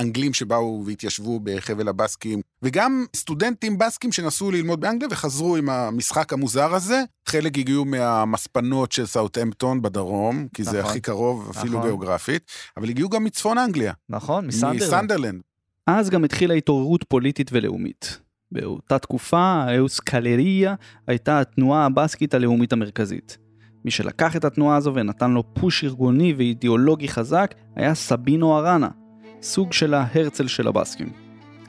אנגלים 0.00 0.34
שבאו 0.34 0.82
והתיישבו 0.86 1.40
בחבל 1.42 1.88
הבסקים, 1.88 2.40
וגם 2.62 3.04
סטודנטים 3.16 3.78
בסקים 3.78 4.12
שנסעו 4.12 4.50
ללמוד 4.50 4.80
באנגליה 4.80 5.08
וחזרו 5.10 5.56
עם 5.56 5.70
המשחק 5.70 6.32
המוזר 6.32 6.74
הזה. 6.74 7.02
חלק 7.26 7.58
הגיעו 7.58 7.84
מהמספנות 7.84 8.92
של 8.92 9.06
סאוטהמפטון 9.06 9.82
בדרום, 9.82 10.48
כי 10.54 10.62
נכון, 10.62 10.74
זה 10.74 10.84
הכי 10.84 11.00
קרוב 11.00 11.50
אפילו 11.50 11.72
נכון. 11.72 11.82
גיאוגרפית, 11.82 12.50
אבל 12.76 12.88
הגיעו 12.88 13.08
גם 13.08 13.24
מצפון 13.24 13.58
אנגליה. 13.58 13.92
נכון, 14.08 14.46
מסנדרלנד. 14.46 14.82
מסנדרלנד. 14.82 15.40
אז 15.86 16.10
גם 16.10 16.24
התחילה 16.24 16.54
התעוררות 16.54 17.04
פוליטית 17.08 17.50
ולאומית. 17.52 18.20
באותה 18.52 18.98
תקופה, 18.98 19.38
האוס 19.38 20.00
קלריה 20.00 20.74
הייתה 21.06 21.40
התנועה 21.40 21.86
הבסקית 21.86 22.34
הלאומית 22.34 22.72
המרכזית. 22.72 23.38
מי 23.84 23.90
שלקח 23.90 24.36
את 24.36 24.44
התנועה 24.44 24.76
הזו 24.76 24.94
ונתן 24.94 25.30
לו 25.30 25.54
פוש 25.54 25.84
ארגוני 25.84 26.34
ואידיאולוגי 26.36 27.08
חזק 27.08 27.54
היה 27.76 27.94
סבינו 27.94 28.58
ארנה, 28.58 28.88
סוג 29.42 29.72
של 29.72 29.94
ההרצל 29.94 30.46
של 30.46 30.68
הבסקים. 30.68 31.08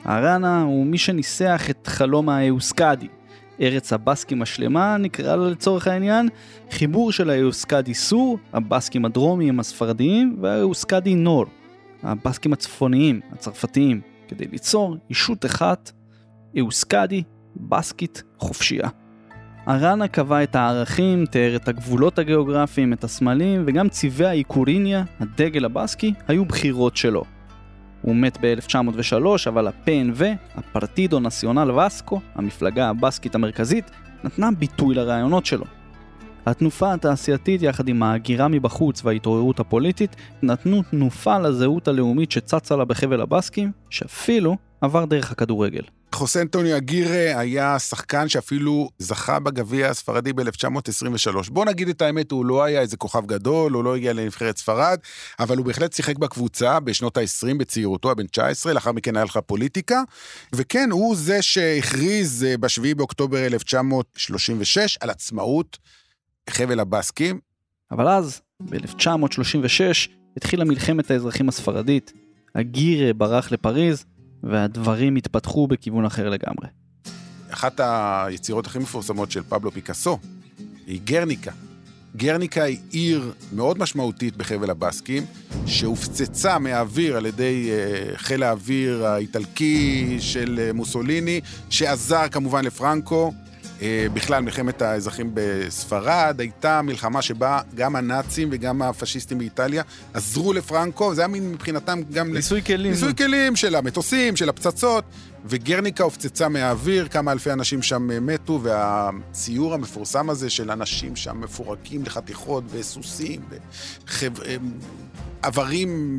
ארנה 0.05 0.61
הוא 0.61 0.85
מי 0.85 0.97
שניסח 0.97 1.69
את 1.69 1.87
חלום 1.87 2.29
האוסקדי, 2.29 3.07
ארץ 3.61 3.93
הבסקים 3.93 4.41
השלמה 4.41 4.97
נקרא 4.97 5.35
לה 5.35 5.49
לצורך 5.49 5.87
העניין, 5.87 6.29
חיבור 6.71 7.11
של 7.11 7.29
האוסקדי 7.29 7.93
סור, 7.93 8.39
הבסקים 8.53 9.05
הדרומיים 9.05 9.59
הספרדיים, 9.59 10.37
והאוסקדי 10.41 11.15
נור, 11.15 11.45
הבסקים 12.03 12.53
הצפוניים, 12.53 13.21
הצרפתיים, 13.31 14.01
כדי 14.27 14.45
ליצור 14.51 14.97
אישות 15.09 15.45
אחת, 15.45 15.91
אוסקדי, 16.61 17.23
בסקית, 17.55 18.23
חופשייה. 18.37 18.89
ארנה 19.67 20.07
קבע 20.07 20.43
את 20.43 20.55
הערכים, 20.55 21.25
תיאר 21.25 21.55
את 21.55 21.67
הגבולות 21.67 22.19
הגיאוגרפיים, 22.19 22.93
את 22.93 23.03
הסמלים, 23.03 23.63
וגם 23.67 23.89
צבעי 23.89 24.27
האיקוריניה, 24.27 25.03
הדגל 25.19 25.65
הבסקי, 25.65 26.13
היו 26.27 26.45
בחירות 26.45 26.97
שלו. 26.97 27.23
הוא 28.01 28.15
מת 28.15 28.37
ב-1903, 28.41 29.25
אבל 29.47 29.67
ה-PNV, 29.67 30.23
הפרטידו 30.55 31.19
נציונל 31.19 31.71
וסקו, 31.71 32.21
המפלגה 32.35 32.89
הבסקית 32.89 33.35
המרכזית, 33.35 33.91
נתנה 34.23 34.49
ביטוי 34.51 34.95
לרעיונות 34.95 35.45
שלו. 35.45 35.65
התנופה 36.47 36.93
התעשייתית 36.93 37.61
יחד 37.61 37.87
עם 37.87 38.03
ההגירה 38.03 38.47
מבחוץ 38.47 39.01
וההתעוררות 39.05 39.59
הפוליטית 39.59 40.15
נתנו 40.41 40.83
תנופה 40.91 41.37
לזהות 41.37 41.87
הלאומית 41.87 42.31
שצצה 42.31 42.75
לה 42.75 42.85
בחבל 42.85 43.21
הבסקים, 43.21 43.71
שאפילו 43.89 44.57
עבר 44.81 45.05
דרך 45.05 45.31
הכדורגל. 45.31 45.81
חוסה 46.15 46.41
אנטוניו 46.41 46.77
אגירה 46.77 47.39
היה 47.39 47.79
שחקן 47.79 48.29
שאפילו 48.29 48.89
זכה 48.99 49.39
בגביע 49.39 49.89
הספרדי 49.89 50.33
ב-1923. 50.33 51.51
בוא 51.51 51.65
נגיד 51.65 51.89
את 51.89 52.01
האמת, 52.01 52.31
הוא 52.31 52.45
לא 52.45 52.63
היה 52.63 52.81
איזה 52.81 52.97
כוכב 52.97 53.25
גדול, 53.25 53.73
הוא 53.73 53.83
לא 53.83 53.95
הגיע 53.95 54.13
לנבחרת 54.13 54.57
ספרד, 54.57 54.99
אבל 55.39 55.57
הוא 55.57 55.65
בהחלט 55.65 55.93
שיחק 55.93 56.17
בקבוצה 56.17 56.79
בשנות 56.79 57.17
ה-20 57.17 57.57
בצעירותו, 57.57 58.11
הבן 58.11 58.27
19, 58.27 58.73
לאחר 58.73 58.91
מכן 58.91 59.15
היה 59.15 59.25
לך 59.25 59.39
פוליטיקה. 59.45 60.01
וכן, 60.55 60.89
הוא 60.91 61.15
זה 61.15 61.41
שהכריז 61.41 62.43
אה, 62.43 62.57
ב-7 62.57 62.95
באוקטובר 62.97 63.45
1936 63.45 64.97
על 65.01 65.09
עצמאות 65.09 65.77
חבל 66.49 66.79
הבסקים. 66.79 67.39
אבל 67.91 68.07
אז, 68.07 68.41
ב-1936, 68.59 70.09
התחילה 70.37 70.63
מלחמת 70.63 71.11
האזרחים 71.11 71.49
הספרדית. 71.49 72.13
אגירה 72.53 73.13
ברח 73.13 73.51
לפריז, 73.51 74.05
והדברים 74.43 75.15
התפתחו 75.15 75.67
בכיוון 75.67 76.05
אחר 76.05 76.29
לגמרי. 76.29 76.67
אחת 77.49 77.79
היצירות 77.79 78.67
הכי 78.67 78.79
מפורסמות 78.79 79.31
של 79.31 79.43
פבלו 79.43 79.71
פיקאסו 79.71 80.17
היא 80.87 81.01
גרניקה. 81.03 81.51
גרניקה 82.15 82.63
היא 82.63 82.77
עיר 82.91 83.33
מאוד 83.53 83.79
משמעותית 83.79 84.37
בחבל 84.37 84.69
הבסקים, 84.69 85.25
שהופצצה 85.65 86.59
מהאוויר 86.59 87.17
על 87.17 87.25
ידי 87.25 87.69
אה, 87.71 88.17
חיל 88.17 88.43
האוויר 88.43 89.05
האיטלקי 89.05 90.17
של 90.19 90.59
אה, 90.59 90.73
מוסוליני, 90.73 91.41
שעזר 91.69 92.27
כמובן 92.31 92.65
לפרנקו 92.65 93.33
בכלל, 94.13 94.43
מלחמת 94.43 94.81
האזרחים 94.81 95.31
בספרד 95.33 96.35
הייתה 96.39 96.81
מלחמה 96.81 97.21
שבה 97.21 97.59
גם 97.75 97.95
הנאצים 97.95 98.49
וגם 98.51 98.81
הפשיסטים 98.81 99.37
באיטליה 99.37 99.83
עזרו 100.13 100.53
לפרנקו, 100.53 101.15
זה 101.15 101.21
היה 101.21 101.27
מין 101.27 101.51
מבחינתם 101.51 101.99
גם... 102.11 102.33
ניסוי 102.33 102.63
כלים. 102.63 102.91
ניסוי 102.91 103.15
כלים 103.15 103.55
של 103.55 103.75
המטוסים, 103.75 104.35
של 104.35 104.49
הפצצות, 104.49 105.03
וגרניקה 105.45 106.03
הופצצה 106.03 106.49
מהאוויר, 106.49 107.07
כמה 107.07 107.31
אלפי 107.31 107.51
אנשים 107.51 107.81
שם 107.81 108.25
מתו, 108.25 108.59
והציור 108.63 109.73
המפורסם 109.73 110.29
הזה 110.29 110.49
של 110.49 110.71
אנשים 110.71 111.15
שם 111.15 111.41
מפורקים 111.41 112.03
לחתיכות 112.03 112.63
וסוסים, 112.71 113.41
ועברים 115.43 116.17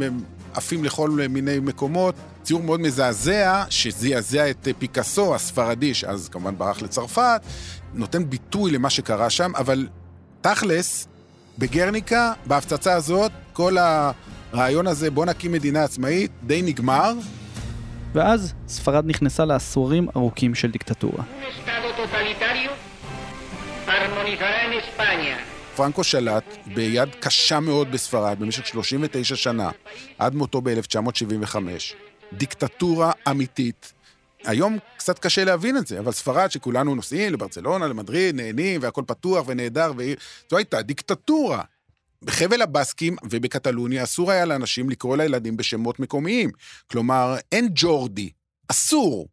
עפים 0.59 0.85
לכל 0.85 1.11
מיני 1.11 1.59
מקומות. 1.59 2.15
ציור 2.43 2.63
מאוד 2.63 2.81
מזעזע, 2.81 3.65
שזעזע 3.71 4.51
את 4.51 4.69
פיקאסו 4.79 5.35
הספרדי, 5.35 5.95
שאז 5.95 6.29
כמובן 6.29 6.59
ברח 6.59 6.83
לצרפת, 6.83 7.41
נותן 7.95 8.31
ביטוי 8.31 8.71
למה 8.71 8.91
שקרה 8.91 9.31
שם, 9.31 9.53
אבל 9.57 9.87
תכלס, 10.41 11.09
בגרניקה, 11.59 12.33
בהפצצה 12.47 12.93
הזאת, 12.93 13.33
כל 13.53 13.77
הרעיון 13.79 14.87
הזה, 14.87 15.11
בוא 15.11 15.27
נקים 15.27 15.53
מדינה 15.53 15.85
עצמאית, 15.85 16.31
די 16.43 16.63
נגמר. 16.63 17.13
ואז 18.13 18.55
ספרד 18.69 19.05
נכנסה 19.07 19.45
לעשורים 19.45 20.09
ארוכים 20.17 20.55
של 20.55 20.71
דיקטטורה. 20.71 21.25
פרנקו 25.79 26.05
שלט 26.05 26.45
ביד 26.75 27.09
קשה 27.21 27.61
מאוד 27.61 27.93
בספרד 27.93 28.39
במשך 28.41 28.67
39 28.67 29.37
שנה, 29.37 29.71
עד 30.19 30.35
מותו 30.35 30.61
ב-1975. 30.61 31.57
דיקטטורה 32.33 33.13
אמיתית, 33.31 33.93
היום 34.45 34.79
קצת 34.97 35.19
קשה 35.19 35.45
להבין 35.45 35.77
את 35.77 35.87
זה, 35.87 35.99
אבל 35.99 36.13
ספרד 36.13 36.51
שכולנו 36.51 36.95
נוסעים 36.95 37.33
לברצלונה, 37.33 37.87
למדריד, 37.87 38.35
נהנים 38.35 38.83
והכל 38.83 39.03
פתוח 39.07 39.45
ונהדר, 39.49 39.93
זו 40.51 40.57
הייתה 40.57 40.83
דיקטטורה. 40.83 41.63
בחבל 42.23 42.63
הבסקים 42.63 43.17
ובקטלוניה 43.31 44.03
אסור 44.03 44.31
היה 44.31 44.45
לאנשים 44.45 44.91
לקרוא 44.91 45.17
לילדים 45.17 45.57
בשמות 45.57 46.01
מקומיים. 46.01 46.51
כלומר, 46.91 47.37
אין 47.53 47.69
ג'ורדי, 47.75 48.31
אסור 48.69 49.29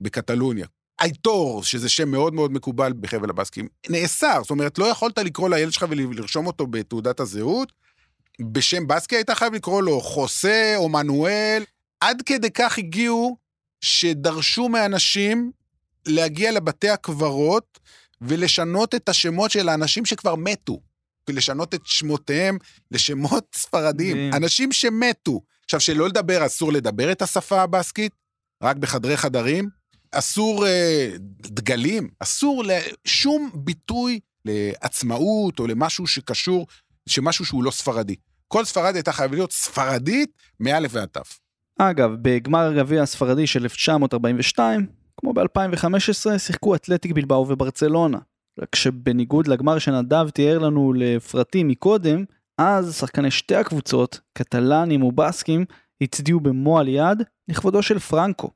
בקטלוניה. 0.00 0.66
אייטור, 1.04 1.64
שזה 1.64 1.88
שם 1.88 2.08
מאוד 2.08 2.34
מאוד 2.34 2.52
מקובל 2.52 2.92
בחבל 3.00 3.30
הבסקים, 3.30 3.68
נאסר. 3.88 4.40
זאת 4.42 4.50
אומרת, 4.50 4.78
לא 4.78 4.84
יכולת 4.84 5.18
לקרוא 5.18 5.48
לילד 5.48 5.72
שלך 5.72 5.86
ולרשום 5.90 6.46
אותו 6.46 6.66
בתעודת 6.66 7.20
הזהות. 7.20 7.72
בשם 8.40 8.86
בסקי 8.86 9.16
היית 9.16 9.30
חייב 9.30 9.54
לקרוא 9.54 9.82
לו 9.82 10.00
חוסה 10.00 10.72
או 10.76 10.88
מנואל. 10.88 11.64
עד 12.00 12.22
כדי 12.22 12.50
כך 12.50 12.78
הגיעו 12.78 13.36
שדרשו 13.80 14.68
מאנשים 14.68 15.52
להגיע 16.06 16.52
לבתי 16.52 16.88
הקברות 16.88 17.78
ולשנות 18.20 18.94
את 18.94 19.08
השמות 19.08 19.50
של 19.50 19.68
האנשים 19.68 20.04
שכבר 20.04 20.34
מתו. 20.34 20.80
ולשנות 21.28 21.74
את 21.74 21.80
שמותיהם 21.84 22.58
לשמות 22.90 23.44
ספרדיים. 23.62 24.34
אנשים 24.34 24.72
שמתו. 24.72 25.40
עכשיו, 25.64 25.80
שלא 25.80 26.08
לדבר, 26.08 26.46
אסור 26.46 26.72
לדבר 26.72 27.12
את 27.12 27.22
השפה 27.22 27.62
הבסקית, 27.62 28.12
רק 28.62 28.76
בחדרי 28.76 29.16
חדרים. 29.16 29.83
אסור 30.18 30.66
אה, 30.66 31.10
דגלים, 31.40 32.08
אסור 32.20 32.64
לשום 32.64 33.50
ביטוי 33.54 34.20
לעצמאות 34.44 35.58
או 35.58 35.66
למשהו 35.66 36.06
שקשור, 36.06 36.66
שמשהו 37.08 37.44
שהוא 37.44 37.64
לא 37.64 37.70
ספרדי. 37.70 38.14
כל 38.48 38.64
ספרדית 38.64 38.94
הייתה 38.94 39.12
חייבת 39.12 39.34
להיות 39.34 39.52
ספרדית 39.52 40.30
מאלף 40.60 40.90
ועד 40.94 41.08
תף. 41.08 41.38
אגב, 41.78 42.10
בגמר 42.22 42.58
הגביע 42.58 43.02
הספרדי 43.02 43.46
של 43.46 43.62
1942, 43.62 44.86
כמו 45.16 45.32
ב-2015, 45.32 46.38
שיחקו 46.38 46.74
אתלטיק 46.74 47.12
בלבאו 47.12 47.48
וברצלונה. 47.48 48.18
רק 48.60 48.74
שבניגוד 48.74 49.48
לגמר 49.48 49.78
שנדב 49.78 50.30
תיאר 50.30 50.58
לנו 50.58 50.92
לפרטים 50.96 51.68
מקודם, 51.68 52.24
אז 52.58 52.96
שחקני 52.98 53.30
שתי 53.30 53.54
הקבוצות, 53.54 54.20
קטלנים 54.32 55.02
ובסקים, 55.02 55.64
הצדיעו 56.00 56.40
במו 56.40 56.78
על 56.78 56.88
יד 56.88 57.22
לכבודו 57.48 57.82
של 57.82 57.98
פרנקו. 57.98 58.50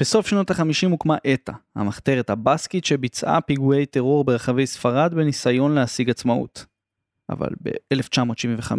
בסוף 0.00 0.26
שנות 0.26 0.50
ה-50 0.50 0.90
הוקמה 0.90 1.16
אתא, 1.34 1.52
המחתרת 1.76 2.30
הבסקית 2.30 2.84
שביצעה 2.84 3.40
פיגועי 3.40 3.86
טרור 3.86 4.24
ברחבי 4.24 4.66
ספרד 4.66 5.14
בניסיון 5.14 5.74
להשיג 5.74 6.10
עצמאות. 6.10 6.66
אבל 7.30 7.48
ב-1975 7.62 8.72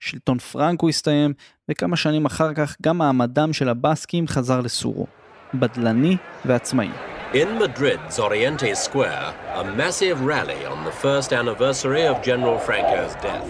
שלטון 0.00 0.38
פרנקו 0.38 0.88
הסתיים, 0.88 1.34
וכמה 1.70 1.96
שנים 1.96 2.26
אחר 2.26 2.54
כך 2.54 2.76
גם 2.82 2.98
מעמדם 2.98 3.52
של 3.52 3.68
הבסקים 3.68 4.28
חזר 4.28 4.60
לסורו, 4.60 5.06
בדלני 5.54 6.16
ועצמאי. 6.44 6.88
In 7.32 7.48
Madrid's 7.60 8.18
Oriente 8.18 8.74
Square, 8.86 9.34
a 9.54 9.64
massive 9.64 10.20
rally 10.20 10.62
on 10.72 10.78
the 10.84 10.94
first 11.04 11.32
anniversary 11.32 12.04
of 12.06 12.22
General 12.22 12.58
Franco's 12.58 13.14
death. 13.22 13.48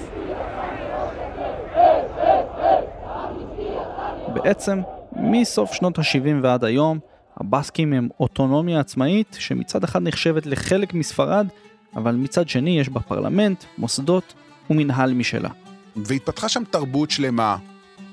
בעצם, 4.35 4.81
מסוף 5.13 5.73
שנות 5.73 5.99
ה-70 5.99 6.43
ועד 6.43 6.65
היום, 6.65 6.99
הבסקים 7.37 7.93
הם 7.93 8.09
אוטונומיה 8.21 8.81
עצמאית 8.81 9.37
שמצד 9.39 9.85
אחד 9.85 10.03
נחשבת 10.03 10.47
לחלק 10.47 10.95
מספרד, 10.95 11.47
אבל 11.97 12.15
מצד 12.15 12.49
שני 12.49 12.81
יש 12.81 12.89
בה 12.89 13.01
פרלמנט, 13.01 13.65
מוסדות 13.79 14.35
ומנהל 14.71 15.15
משלה. 15.15 15.51
והתפתחה 15.97 16.49
שם 16.49 16.63
תרבות 16.71 17.11
שלמה, 17.11 17.57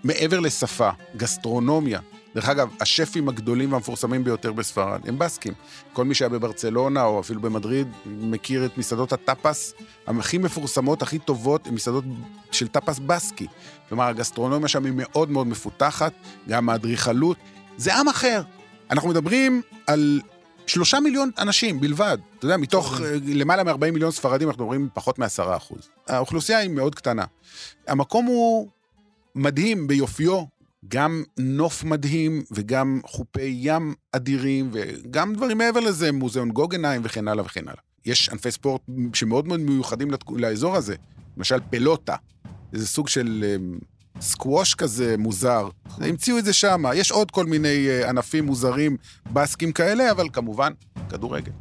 מעבר 0.03 0.39
לשפה, 0.39 0.89
גסטרונומיה. 1.17 1.99
דרך 2.35 2.49
אגב, 2.49 2.69
השפים 2.81 3.29
הגדולים 3.29 3.71
והמפורסמים 3.71 4.23
ביותר 4.23 4.51
בספרד 4.51 5.01
הם 5.07 5.19
בסקים. 5.19 5.53
כל 5.93 6.05
מי 6.05 6.15
שהיה 6.15 6.29
בברצלונה 6.29 7.03
או 7.03 7.19
אפילו 7.19 7.41
במדריד 7.41 7.87
מכיר 8.05 8.65
את 8.65 8.77
מסעדות 8.77 9.13
הטאפס 9.13 9.73
הכי 10.07 10.37
מפורסמות, 10.37 11.01
הכי 11.01 11.19
טובות, 11.19 11.67
הן 11.67 11.73
מסעדות 11.73 12.03
של 12.51 12.67
טאפס 12.67 12.99
בסקי. 12.99 13.47
כלומר, 13.89 14.03
הגסטרונומיה 14.03 14.67
שם 14.67 14.86
היא 14.86 14.93
מאוד 14.95 15.31
מאוד 15.31 15.47
מפותחת, 15.47 16.13
גם 16.49 16.69
האדריכלות. 16.69 17.38
זה 17.77 17.95
עם 17.95 18.07
אחר. 18.07 18.41
אנחנו 18.91 19.10
מדברים 19.10 19.62
על 19.88 20.22
שלושה 20.67 21.00
מיליון 21.00 21.30
אנשים 21.38 21.80
בלבד. 21.80 22.17
אתה 22.38 22.46
יודע, 22.46 22.58
מתוך 22.58 23.02
אה, 23.02 23.15
למעלה 23.26 23.63
מ-40 23.63 23.91
מיליון 23.91 24.12
ספרדים, 24.12 24.48
אנחנו 24.50 24.63
מדברים 24.63 24.89
פחות 24.93 25.19
מ-10 25.19 25.58
אחוז. 25.58 25.89
האוכלוסייה 26.08 26.58
היא 26.58 26.69
מאוד 26.69 26.96
קטנה. 26.96 27.26
המקום 27.88 28.26
הוא 28.26 28.69
מדהים 29.36 29.88
ביופיו, 29.88 30.43
גם 30.88 31.24
נוף 31.38 31.84
מדהים 31.84 32.43
וגם 32.52 33.02
חופי 33.06 33.58
ים 33.62 33.93
אדירים 34.12 34.69
וגם 34.74 35.36
דברים 35.36 35.58
מעבר 35.58 35.80
לזה, 35.80 36.12
מוזיאון 36.12 36.52
גוגנהיים 36.52 37.02
וכן 37.06 37.28
הלאה 37.28 37.46
וכן 37.46 37.67
הלאה. 37.67 37.82
יש 38.06 38.30
ענפי 38.30 38.52
ספורט 38.52 38.82
שמאוד 39.13 39.48
מאוד 39.48 39.60
מיוחדים 39.60 40.08
לאזור 40.30 40.76
הזה, 40.76 40.96
למשל 41.38 41.60
פלוטה, 41.69 42.15
איזה 42.74 42.88
סוג 42.88 43.08
של 43.08 43.46
אמ, 43.56 43.80
סקווש 44.23 44.75
כזה 44.75 45.15
מוזר. 45.17 45.69
המציאו 45.97 46.38
את 46.38 46.45
זה 46.45 46.53
שם, 46.53 46.83
יש 46.95 47.12
עוד 47.12 47.31
כל 47.31 47.45
מיני 47.45 47.88
אה, 47.89 48.09
ענפים 48.09 48.45
מוזרים 48.45 48.97
בסקים 49.33 49.71
כאלה, 49.71 50.12
אבל 50.12 50.29
כמובן, 50.33 50.73
כדורגל. 51.09 51.51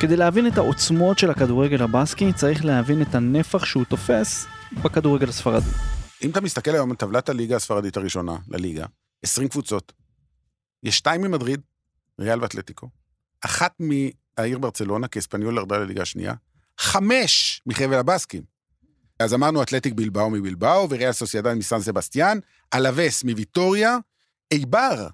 כדי 0.00 0.16
להבין 0.16 0.46
את 0.46 0.58
העוצמות 0.58 1.18
של 1.18 1.30
הכדורגל 1.30 1.82
הבסקי, 1.82 2.32
צריך 2.32 2.64
להבין 2.64 3.02
את 3.02 3.14
הנפח 3.14 3.64
שהוא 3.64 3.84
תופס 3.84 4.46
בכדורגל 4.82 5.28
הספרדי. 5.28 5.70
אם 6.22 6.30
אתה 6.30 6.40
מסתכל 6.40 6.70
היום 6.70 6.90
על 6.90 6.96
טבלת 6.96 7.28
הליגה 7.28 7.56
הספרדית 7.56 7.96
הראשונה, 7.96 8.36
לליגה, 8.48 8.86
20 9.22 9.48
קבוצות, 9.48 9.92
יש 10.82 10.98
שתיים 10.98 11.20
ממדריד, 11.20 11.60
ריאל 12.20 12.42
ואתלטיקו, 12.42 12.88
אחת 13.40 13.74
מהעיר 13.80 14.58
ברצלונה, 14.58 15.08
כי 15.08 15.18
אספניול 15.18 15.56
ירדה 15.56 15.78
לליגה 15.78 16.02
השנייה, 16.02 16.34
חמש 16.78 17.62
מחבל 17.66 17.94
הבסקים. 17.94 18.42
אז 19.18 19.34
אמרנו 19.34 19.62
אתלטיק 19.62 19.94
בלבאו 19.94 20.30
מבלבאו, 20.30 20.90
וריאל 20.90 21.12
סוסיידן 21.12 21.58
מסן 21.58 21.80
סבסטיאן, 21.80 22.38
אלווס 22.74 23.24
מוויטוריה, 23.24 23.96
איבר. 24.50 25.06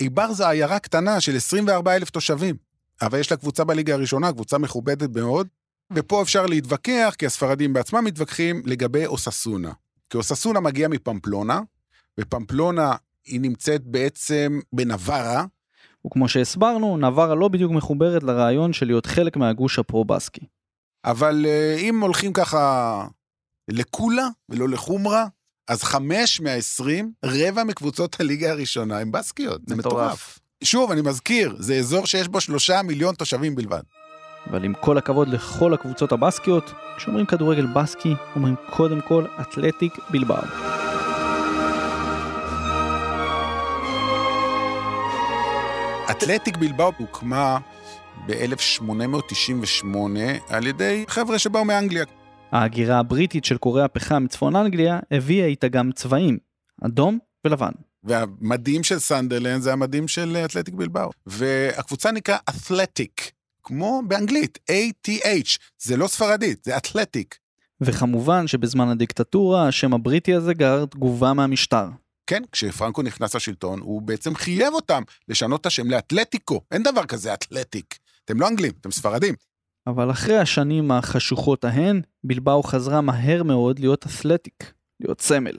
איבר 0.00 0.32
זו 0.32 0.46
עיירה 0.46 0.78
קטנה 0.78 1.20
של 1.20 1.36
24 1.36 1.96
אלף 1.96 2.10
תושבים. 2.10 2.56
אבל 3.02 3.18
יש 3.18 3.30
לה 3.30 3.36
קבוצה 3.36 3.64
בליגה 3.64 3.94
הראשונה, 3.94 4.32
קבוצה 4.32 4.58
מכובדת 4.58 5.10
מאוד, 5.16 5.48
ופה 5.92 6.22
אפשר 6.22 6.46
להתווכח, 6.46 7.14
כי 7.18 7.26
הספרדים 7.26 7.72
בעצמם 7.72 8.04
מתווכחים 8.04 8.62
לגבי 8.64 9.06
אוססונה. 9.06 9.72
כי 10.10 10.16
אוססונה 10.16 10.60
מגיעה 10.60 10.88
מפמפלונה, 10.88 11.60
ופמפלונה 12.20 12.96
היא 13.26 13.40
נמצאת 13.40 13.84
בעצם 13.84 14.60
בנברה. 14.72 15.44
וכמו 16.06 16.28
שהסברנו, 16.28 16.96
נברה 16.96 17.34
לא 17.34 17.48
בדיוק 17.48 17.72
מחוברת 17.72 18.22
לרעיון 18.22 18.72
של 18.72 18.86
להיות 18.86 19.06
חלק 19.06 19.36
מהגוש 19.36 19.78
הפרו-בסקי. 19.78 20.46
אבל 21.04 21.46
אה, 21.48 21.76
אם 21.78 22.00
הולכים 22.00 22.32
ככה 22.32 23.04
לקולה 23.68 24.28
ולא 24.48 24.68
לחומרה, 24.68 25.26
אז 25.68 25.82
חמש 25.82 26.40
מהעשרים, 26.40 27.12
רבע 27.24 27.64
מקבוצות 27.64 28.20
הליגה 28.20 28.50
הראשונה 28.50 28.98
הם 28.98 29.12
בסקיות. 29.12 29.60
זה 29.66 29.76
מטורף. 29.76 30.38
שוב, 30.64 30.90
אני 30.90 31.00
מזכיר, 31.00 31.56
זה 31.58 31.74
אזור 31.74 32.06
שיש 32.06 32.28
בו 32.28 32.40
שלושה 32.40 32.82
מיליון 32.82 33.14
תושבים 33.14 33.54
בלבד. 33.54 33.82
אבל 34.50 34.64
עם 34.64 34.72
כל 34.80 34.98
הכבוד 34.98 35.28
לכל 35.28 35.74
הקבוצות 35.74 36.12
הבסקיות, 36.12 36.72
כשאומרים 36.96 37.26
כדורגל 37.26 37.66
בסקי, 37.66 38.14
אומרים 38.36 38.54
קודם 38.70 39.00
כל 39.00 39.26
אתלטיק 39.40 39.98
בלבאו. 40.10 40.42
אתלטיק 46.10 46.56
בלבאו 46.56 46.92
הוקמה 46.98 47.58
ב-1898 48.26 49.96
על 50.48 50.66
ידי 50.66 51.04
חבר'ה 51.08 51.38
שבאו 51.38 51.64
מאנגליה. 51.64 52.04
ההגירה 52.52 52.98
הבריטית 52.98 53.44
של 53.44 53.56
קורי 53.56 53.82
הפחם 53.82 54.24
מצפון 54.24 54.56
אנגליה 54.56 55.00
הביאה 55.10 55.46
איתה 55.46 55.68
גם 55.68 55.92
צבעים, 55.92 56.38
אדום 56.86 57.18
ולבן. 57.44 57.70
והמדים 58.04 58.84
של 58.84 58.98
סנדרלנד 58.98 59.62
זה 59.62 59.72
המדים 59.72 60.08
של 60.08 60.36
אתלטיק 60.44 60.74
בלבאו. 60.74 61.10
והקבוצה 61.26 62.12
נקרא 62.12 62.36
אתלטיק, 62.50 63.30
כמו 63.62 64.02
באנגלית, 64.08 64.58
A-T-H, 64.70 65.58
זה 65.82 65.96
לא 65.96 66.06
ספרדית, 66.06 66.64
זה 66.64 66.76
אתלטיק. 66.76 67.38
וכמובן 67.80 68.46
שבזמן 68.46 68.88
הדיקטטורה, 68.88 69.68
השם 69.68 69.94
הבריטי 69.94 70.34
הזה 70.34 70.54
גר 70.54 70.84
תגובה 70.84 71.32
מהמשטר. 71.32 71.86
כן, 72.26 72.42
כשפרנקו 72.52 73.02
נכנס 73.02 73.34
לשלטון, 73.36 73.80
הוא 73.80 74.02
בעצם 74.02 74.34
חייב 74.34 74.74
אותם 74.74 75.02
לשנות 75.28 75.60
את 75.60 75.66
השם 75.66 75.90
לאתלטיקו. 75.90 76.60
אין 76.70 76.82
דבר 76.82 77.06
כזה 77.06 77.34
אתלטיק. 77.34 77.98
אתם 78.24 78.40
לא 78.40 78.48
אנגלים, 78.48 78.72
אתם 78.80 78.90
ספרדים. 78.90 79.34
אבל 79.86 80.10
אחרי 80.10 80.38
השנים 80.38 80.90
החשוכות 80.90 81.64
ההן, 81.64 82.00
בלבאו 82.24 82.62
חזרה 82.62 83.00
מהר 83.00 83.42
מאוד 83.42 83.78
להיות 83.78 84.06
אתלטיק, 84.06 84.72
להיות 85.00 85.20
סמל. 85.20 85.56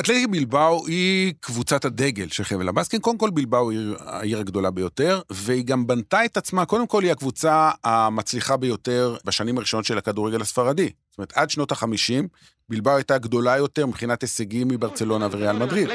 אתלטיק 0.00 0.28
בלבאו 0.30 0.86
היא 0.86 1.34
קבוצת 1.40 1.84
הדגל 1.84 2.28
של 2.28 2.44
חבל 2.44 2.68
הבאסקים. 2.68 3.00
קודם 3.00 3.18
כל 3.18 3.30
בלבאו 3.30 3.70
היא 3.70 3.94
העיר 3.98 4.38
הגדולה 4.38 4.70
ביותר, 4.70 5.20
והיא 5.30 5.64
גם 5.64 5.86
בנתה 5.86 6.24
את 6.24 6.36
עצמה, 6.36 6.66
קודם 6.66 6.86
כל 6.86 7.02
היא 7.02 7.12
הקבוצה 7.12 7.70
המצליחה 7.84 8.56
ביותר 8.56 9.16
בשנים 9.24 9.58
הראשונות 9.58 9.84
של 9.84 9.98
הכדורגל 9.98 10.40
הספרדי. 10.40 10.90
זאת 11.16 11.18
אומרת, 11.18 11.32
עד 11.34 11.50
שנות 11.50 11.72
ה-50, 11.72 12.24
בלבאו 12.68 12.96
הייתה 12.96 13.18
גדולה 13.18 13.56
יותר 13.56 13.86
מבחינת 13.86 14.22
הישגים 14.22 14.68
מברצלונה 14.68 15.28
וריאל 15.30 15.56
מדריד. 15.56 15.88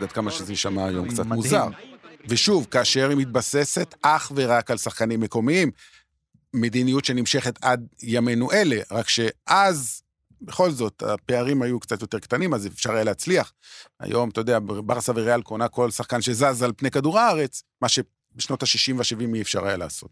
עד 0.00 0.12
כמה 0.12 0.30
שזה 0.30 0.52
יישמע 0.52 0.86
היום 0.86 1.08
קצת. 1.08 1.26
מוזר. 1.26 1.66
ושוב, 2.28 2.66
כאשר 2.70 3.08
היא 3.08 3.16
מתבססת 3.16 3.94
אך 4.02 4.32
ורק 4.34 4.70
על 4.70 4.76
שחקנים 4.76 5.20
מקומיים, 5.20 5.70
מדיניות 6.54 7.04
שנמשכת 7.04 7.58
עד 7.62 7.86
ימינו 8.02 8.52
אלה, 8.52 8.76
רק 8.90 9.08
שאז, 9.08 10.02
בכל 10.42 10.70
זאת, 10.70 11.02
הפערים 11.02 11.62
היו 11.62 11.80
קצת 11.80 12.00
יותר 12.00 12.18
קטנים, 12.18 12.54
אז 12.54 12.66
אפשר 12.66 12.92
היה 12.92 13.04
להצליח. 13.04 13.52
היום, 14.00 14.28
אתה 14.28 14.40
יודע, 14.40 14.58
ברסה 14.62 15.12
וריאל 15.16 15.42
קונה 15.42 15.68
כל 15.68 15.90
שחקן 15.90 16.20
שזז 16.22 16.62
על 16.62 16.72
פני 16.76 16.90
כדור 16.90 17.18
הארץ, 17.18 17.62
מה 17.82 17.88
שבשנות 18.34 18.62
ה-60 18.62 18.96
וה-70 18.96 19.34
אי 19.34 19.42
אפשר 19.42 19.66
היה 19.66 19.76
לעשות. 19.76 20.10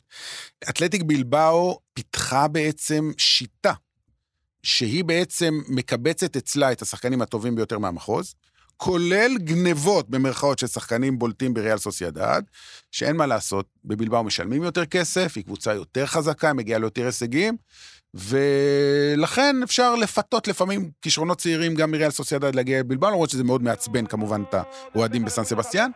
אתלטיק 0.70 1.02
בלבאו 1.02 1.80
פיתחה 1.94 2.48
בעצם 2.48 3.10
שיטה, 3.18 3.72
שהיא 4.62 5.04
בעצם 5.04 5.54
מקבצת 5.68 6.36
אצלה 6.36 6.72
את 6.72 6.82
השחקנים 6.82 7.22
הטובים 7.22 7.56
ביותר 7.56 7.78
מהמחוז, 7.78 8.34
כולל 8.76 9.38
גנבות 9.38 10.10
במרכאות 10.10 10.58
של 10.58 10.66
שחקנים 10.66 11.18
בולטים 11.18 11.54
בריאל 11.54 11.78
סוסיידד, 11.78 12.42
שאין 12.92 13.16
מה 13.16 13.26
לעשות, 13.26 13.66
בבלבאו 13.84 14.24
משלמים 14.24 14.62
יותר 14.62 14.84
כסף, 14.84 15.32
היא 15.36 15.44
קבוצה 15.44 15.74
יותר 15.74 16.06
חזקה, 16.06 16.52
מגיעה 16.52 16.78
ליותר 16.78 17.04
הישגים, 17.04 17.56
ולכן 18.14 19.56
אפשר 19.64 19.94
לפתות 19.94 20.48
לפעמים 20.48 20.90
כישרונות 21.02 21.38
צעירים 21.38 21.74
גם 21.74 21.90
מריאל 21.90 22.10
סוסיידד 22.10 22.54
להגיע 22.54 22.80
לבלבאו, 22.80 23.10
למרות 23.10 23.30
שזה 23.30 23.44
מאוד 23.44 23.62
מעצבן 23.62 24.06
כמובן 24.06 24.42
את 24.48 24.54
האוהדים 24.54 25.24
בסן 25.24 25.44
סבסטיאן. 25.44 25.90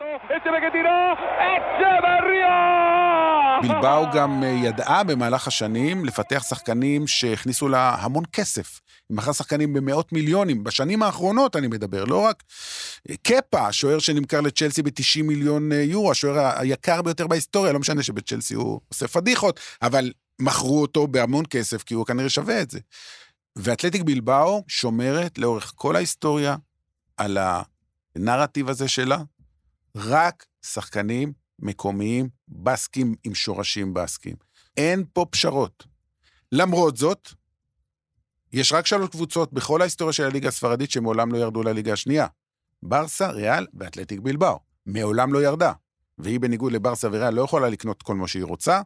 בלבאו 3.62 4.06
גם 4.14 4.44
אה, 4.44 4.48
ידעה 4.48 5.04
במהלך 5.04 5.46
השנים 5.46 6.04
לפתח 6.04 6.44
שחקנים 6.48 7.06
שהכניסו 7.06 7.68
לה 7.68 7.94
המון 7.98 8.24
כסף. 8.32 8.80
היא 9.08 9.16
מכרה 9.16 9.34
שחקנים 9.34 9.72
במאות 9.72 10.12
מיליונים, 10.12 10.64
בשנים 10.64 11.02
האחרונות 11.02 11.56
אני 11.56 11.66
מדבר, 11.66 12.04
לא 12.04 12.16
רק 12.16 12.42
אה, 13.10 13.14
קפה, 13.22 13.66
השוער 13.66 13.98
שנמכר 13.98 14.40
לצ'לסי 14.40 14.82
ב-90 14.82 15.22
מיליון 15.22 15.72
אה, 15.72 15.82
יורו, 15.82 16.10
השוער 16.10 16.60
היקר 16.60 17.02
ביותר 17.02 17.26
בהיסטוריה, 17.26 17.72
לא 17.72 17.78
משנה 17.78 18.02
שבצ'לסי 18.02 18.54
הוא 18.54 18.80
עושה 18.88 19.08
פדיחות, 19.08 19.60
אבל 19.82 20.12
מכרו 20.40 20.82
אותו 20.82 21.06
בהמון 21.06 21.44
כסף, 21.50 21.82
כי 21.82 21.94
הוא 21.94 22.06
כנראה 22.06 22.28
שווה 22.28 22.62
את 22.62 22.70
זה. 22.70 22.78
ואתלטיק 23.56 24.02
בלבאו 24.02 24.64
שומרת 24.68 25.38
לאורך 25.38 25.72
כל 25.74 25.96
ההיסטוריה 25.96 26.56
על 27.16 27.38
הנרטיב 28.16 28.68
הזה 28.68 28.88
שלה, 28.88 29.18
רק 29.96 30.46
שחקנים 30.66 31.41
מקומיים, 31.62 32.28
בסקים 32.48 33.14
עם 33.24 33.34
שורשים 33.34 33.94
בסקים. 33.94 34.36
אין 34.76 35.04
פה 35.12 35.26
פשרות. 35.30 35.84
למרות 36.52 36.96
זאת, 36.96 37.28
יש 38.52 38.72
רק 38.72 38.86
שלוש 38.86 39.08
קבוצות 39.10 39.52
בכל 39.52 39.80
ההיסטוריה 39.80 40.12
של 40.12 40.24
הליגה 40.24 40.48
הספרדית 40.48 40.90
שמעולם 40.90 41.32
לא 41.32 41.38
ירדו 41.38 41.62
לליגה 41.62 41.92
השנייה. 41.92 42.26
ברסה, 42.82 43.30
ריאל 43.30 43.66
ואתלטיק 43.74 44.20
בלבאו. 44.20 44.58
מעולם 44.86 45.32
לא 45.32 45.42
ירדה. 45.44 45.72
והיא 46.18 46.40
בניגוד 46.40 46.72
לברסה 46.72 47.08
וריאל 47.12 47.34
לא 47.34 47.42
יכולה 47.42 47.68
לקנות 47.68 48.02
כל 48.02 48.14
מה 48.14 48.28
שהיא 48.28 48.44
רוצה, 48.44 48.80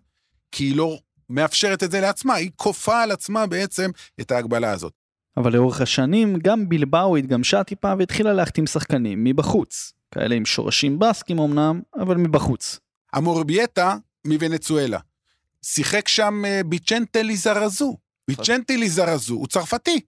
כי 0.52 0.64
היא 0.64 0.76
לא 0.76 0.98
מאפשרת 1.30 1.82
את 1.82 1.90
זה 1.90 2.00
לעצמה, 2.00 2.34
היא 2.34 2.50
כופה 2.56 3.02
על 3.02 3.10
עצמה 3.10 3.46
בעצם 3.46 3.90
את 4.20 4.30
ההגבלה 4.30 4.70
הזאת. 4.70 4.92
אבל 5.36 5.52
לאורך 5.52 5.80
השנים 5.80 6.38
גם 6.42 6.68
בלבאו 6.68 7.16
התגמשה 7.16 7.64
טיפה 7.64 7.92
והתחילה 7.98 8.32
להחתים 8.32 8.66
שחקנים 8.66 9.24
מבחוץ. 9.24 9.92
כאלה 10.14 10.34
עם 10.34 10.44
שורשים 10.44 10.98
בסקים 10.98 11.38
אמנם, 11.38 11.80
אבל 12.02 12.16
מבחוץ. 12.16 12.80
המורבייטה 13.12 13.96
מוונצואלה. 14.26 14.98
שיחק 15.62 16.08
שם 16.08 16.44
אה, 16.44 16.60
ביצ'נטה 16.66 17.22
ליזרזו. 17.22 17.96
ביצ'נטה 18.28 18.76
ליזרזו 18.76 19.34
הוא 19.34 19.46
צרפתי. 19.46 20.00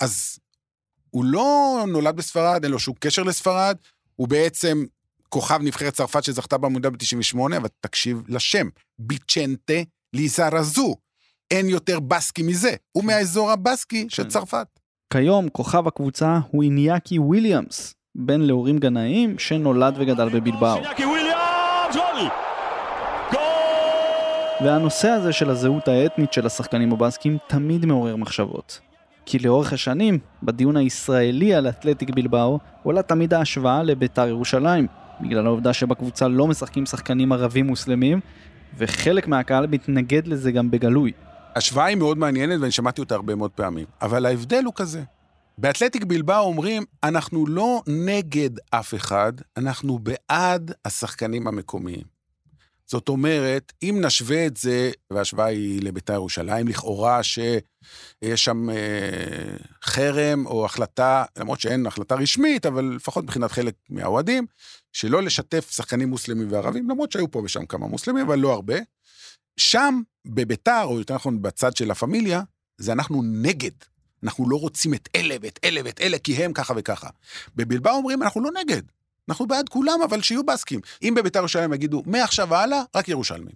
אז 0.00 0.38
הוא 1.10 1.24
לא 1.24 1.78
נולד 1.88 2.16
בספרד, 2.16 2.64
אין 2.64 2.72
לו 2.72 2.78
שום 2.78 2.94
קשר 3.00 3.22
לספרד, 3.22 3.76
הוא 4.16 4.28
בעצם 4.28 4.84
כוכב 5.28 5.58
נבחרת 5.62 5.94
צרפת 5.94 6.24
שזכתה 6.24 6.58
במונדיאל 6.58 6.92
ב-98, 6.92 7.56
אבל 7.56 7.68
תקשיב 7.80 8.22
לשם, 8.28 8.68
ביצ'נטה 8.98 9.82
ליזרזו. 10.12 10.94
אין 11.50 11.68
יותר 11.68 12.00
בסקי 12.00 12.42
מזה, 12.42 12.74
הוא 12.92 13.04
מהאזור 13.04 13.50
הבסקי 13.50 14.06
של 14.08 14.22
כן. 14.22 14.28
צרפת. 14.28 14.66
כיום 15.12 15.48
כוכב 15.48 15.86
הקבוצה 15.86 16.38
הוא 16.50 16.62
איניאקי 16.62 17.18
וויליאמס, 17.18 17.94
בן 18.16 18.40
להורים 18.40 18.78
גנאים 18.78 19.38
שנולד 19.38 19.94
וגדל 19.98 20.28
בבלבאו. 20.28 20.80
והנושא 24.64 25.08
הזה 25.08 25.32
של 25.32 25.50
הזהות 25.50 25.88
האתנית 25.88 26.32
של 26.32 26.46
השחקנים 26.46 26.92
הבסקים 26.92 27.38
תמיד 27.48 27.86
מעורר 27.86 28.16
מחשבות. 28.16 28.80
כי 29.26 29.38
לאורך 29.38 29.72
השנים, 29.72 30.18
בדיון 30.42 30.76
הישראלי 30.76 31.54
על 31.54 31.68
אתלטיק 31.68 32.10
בלבאו, 32.10 32.58
עולה 32.82 33.02
תמיד 33.02 33.34
ההשוואה 33.34 33.82
לביתר 33.82 34.28
ירושלים, 34.28 34.86
בגלל 35.20 35.46
העובדה 35.46 35.72
שבקבוצה 35.72 36.28
לא 36.28 36.46
משחקים 36.46 36.86
שחקנים 36.86 37.32
ערבים 37.32 37.66
מוסלמים, 37.66 38.20
וחלק 38.78 39.28
מהקהל 39.28 39.66
מתנגד 39.66 40.26
לזה 40.26 40.52
גם 40.52 40.70
בגלוי. 40.70 41.12
השוואה 41.56 41.84
היא 41.84 41.96
מאוד 41.96 42.18
מעניינת 42.18 42.60
ואני 42.60 42.72
שמעתי 42.72 43.00
אותה 43.00 43.14
הרבה 43.14 43.34
מאוד 43.34 43.50
פעמים, 43.50 43.86
אבל 44.02 44.26
ההבדל 44.26 44.64
הוא 44.64 44.72
כזה. 44.76 45.02
באתלטיק 45.58 46.04
בלבאו 46.04 46.44
אומרים, 46.44 46.84
אנחנו 47.02 47.46
לא 47.46 47.82
נגד 47.86 48.50
אף 48.70 48.94
אחד, 48.94 49.32
אנחנו 49.56 49.98
בעד 49.98 50.72
השחקנים 50.84 51.46
המקומיים. 51.46 52.14
זאת 52.86 53.08
אומרת, 53.08 53.72
אם 53.82 53.98
נשווה 54.00 54.46
את 54.46 54.56
זה, 54.56 54.90
וההשוואה 55.10 55.46
היא 55.46 55.82
לביתר 55.82 56.12
ירושלים, 56.12 56.68
לכאורה 56.68 57.22
שיש 57.22 58.44
שם 58.44 58.70
אה, 58.70 59.56
חרם 59.84 60.46
או 60.46 60.64
החלטה, 60.64 61.24
למרות 61.38 61.60
שאין 61.60 61.86
החלטה 61.86 62.14
רשמית, 62.14 62.66
אבל 62.66 62.84
לפחות 62.96 63.24
מבחינת 63.24 63.52
חלק 63.52 63.74
מהאוהדים, 63.90 64.46
שלא 64.92 65.22
לשתף 65.22 65.70
שחקנים 65.70 66.08
מוסלמים 66.08 66.52
וערבים, 66.52 66.90
למרות 66.90 67.12
שהיו 67.12 67.30
פה 67.30 67.42
ושם 67.44 67.66
כמה 67.66 67.86
מוסלמים, 67.86 68.26
אבל 68.26 68.38
לא 68.38 68.52
הרבה. 68.52 68.76
שם, 69.56 70.00
בביתר, 70.26 70.82
או 70.84 70.98
יותר 70.98 71.14
נכון 71.14 71.42
בצד 71.42 71.76
של 71.76 71.90
הפמיליה, 71.90 72.42
זה 72.78 72.92
אנחנו 72.92 73.22
נגד. 73.22 73.93
אנחנו 74.24 74.48
לא 74.50 74.56
רוצים 74.56 74.94
את 74.94 75.08
אלה 75.16 75.36
ואת 75.42 75.58
אלה 75.64 75.80
ואת 75.84 76.00
אלה, 76.00 76.18
כי 76.18 76.34
הם 76.44 76.52
ככה 76.52 76.74
וככה. 76.76 77.08
בבלבאו 77.56 77.92
אומרים, 77.92 78.22
אנחנו 78.22 78.40
לא 78.40 78.50
נגד. 78.60 78.82
אנחנו 79.28 79.46
בעד 79.46 79.68
כולם, 79.68 79.98
אבל 80.04 80.22
שיהיו 80.22 80.44
בסקים. 80.46 80.80
אם 81.02 81.14
בביתר 81.16 81.38
ירושלים 81.38 81.72
יגידו, 81.72 82.02
מעכשיו 82.06 82.48
והלאה, 82.50 82.82
רק 82.96 83.08
ירושלמים. 83.08 83.54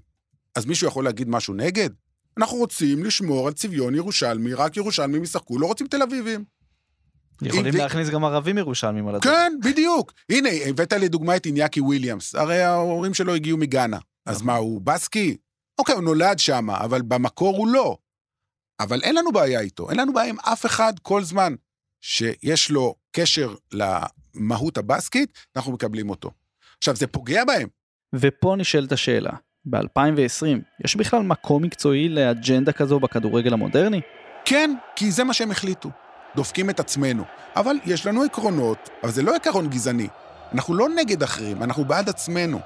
אז 0.55 0.67
מישהו 0.67 0.89
יכול 0.89 1.05
להגיד 1.05 1.29
משהו 1.29 1.55
נגד? 1.55 1.91
אנחנו 2.39 2.57
רוצים 2.57 3.05
לשמור 3.05 3.47
על 3.47 3.53
צביון 3.53 3.95
ירושלמי, 3.95 4.55
רק 4.55 4.77
ירושלמים 4.77 5.23
ישחקו, 5.23 5.59
לא 5.59 5.67
רוצים 5.67 5.87
תל 5.87 6.03
אביבים. 6.03 6.45
יכולים 7.43 7.67
אם- 7.67 7.77
להכניס 7.81 8.09
גם 8.09 8.25
ערבים 8.25 8.59
ירושלמים 8.59 9.09
על 9.09 9.15
הדרך. 9.15 9.25
כן, 9.25 9.53
בדיוק. 9.65 10.13
הנה, 10.31 10.49
הבאת 10.67 10.93
לדוגמה 10.93 11.37
את 11.37 11.47
איניאקי 11.47 11.81
וויליאמס. 11.81 12.35
הרי 12.35 12.63
ההורים 12.63 13.15
שלו 13.15 13.35
הגיעו 13.35 13.59
מגאנה. 13.59 13.99
אז 14.27 14.43
מה, 14.43 14.57
הוא 14.57 14.81
בסקי? 14.81 15.37
אוקיי, 15.79 15.95
הוא 15.95 16.03
נולד 16.05 16.39
שם, 16.39 16.71
אבל 16.71 17.03
במקור 17.03 17.57
הוא 17.57 17.69
לא. 17.69 17.97
אבל 18.81 19.01
אין 19.03 19.15
לנו 19.15 19.33
בעיה 19.33 19.61
איתו. 19.61 19.91
אין 19.91 20.01
לנו 20.01 20.13
בעיה 20.13 20.29
עם 20.29 20.37
אף 20.41 20.67
אחד 20.67 20.93
כל 21.03 21.23
זמן 21.23 21.55
שיש 22.01 22.71
לו 22.71 22.95
קשר 23.13 23.55
למהות 23.73 24.79
הבסקית, 24.79 25.39
אנחנו 25.57 25.73
מקבלים 25.73 26.11
אותו. 26.11 26.31
עכשיו, 26.79 26.97
זה 26.97 27.07
פוגע 27.07 27.45
בהם. 27.45 27.69
ופה 28.15 28.55
נשאלת 28.59 28.93
השאלה, 28.93 29.31
ב-2020 29.65 30.47
יש 30.85 30.97
בכלל 30.97 31.23
מקום 31.23 31.63
מקצועי 31.63 32.09
לאג'נדה 32.09 32.73
כזו 32.73 33.01
בכדורגל 33.01 33.53
המודרני? 33.53 34.01
כן, 34.45 34.75
כי 34.97 35.11
זה 35.11 35.25
מה 35.25 35.33
שהם 35.33 35.51
החליטו. 35.51 35.91
דופקים 36.37 36.71
את 36.71 36.81
עצמנו. 36.81 37.25
אבל 37.57 37.77
יש 37.85 38.07
לנו 38.07 38.23
עקרונות, 38.23 38.91
אבל 39.03 39.13
זה 39.13 39.23
לא 39.23 39.37
עקרון 39.37 39.69
גזעני. 39.69 40.09
אנחנו 40.53 40.75
לא 40.75 40.89
נגד 40.89 41.23
אחרים, 41.23 41.63
אנחנו 41.63 41.85
בעד 41.85 42.09
עצמנו. 42.09 42.61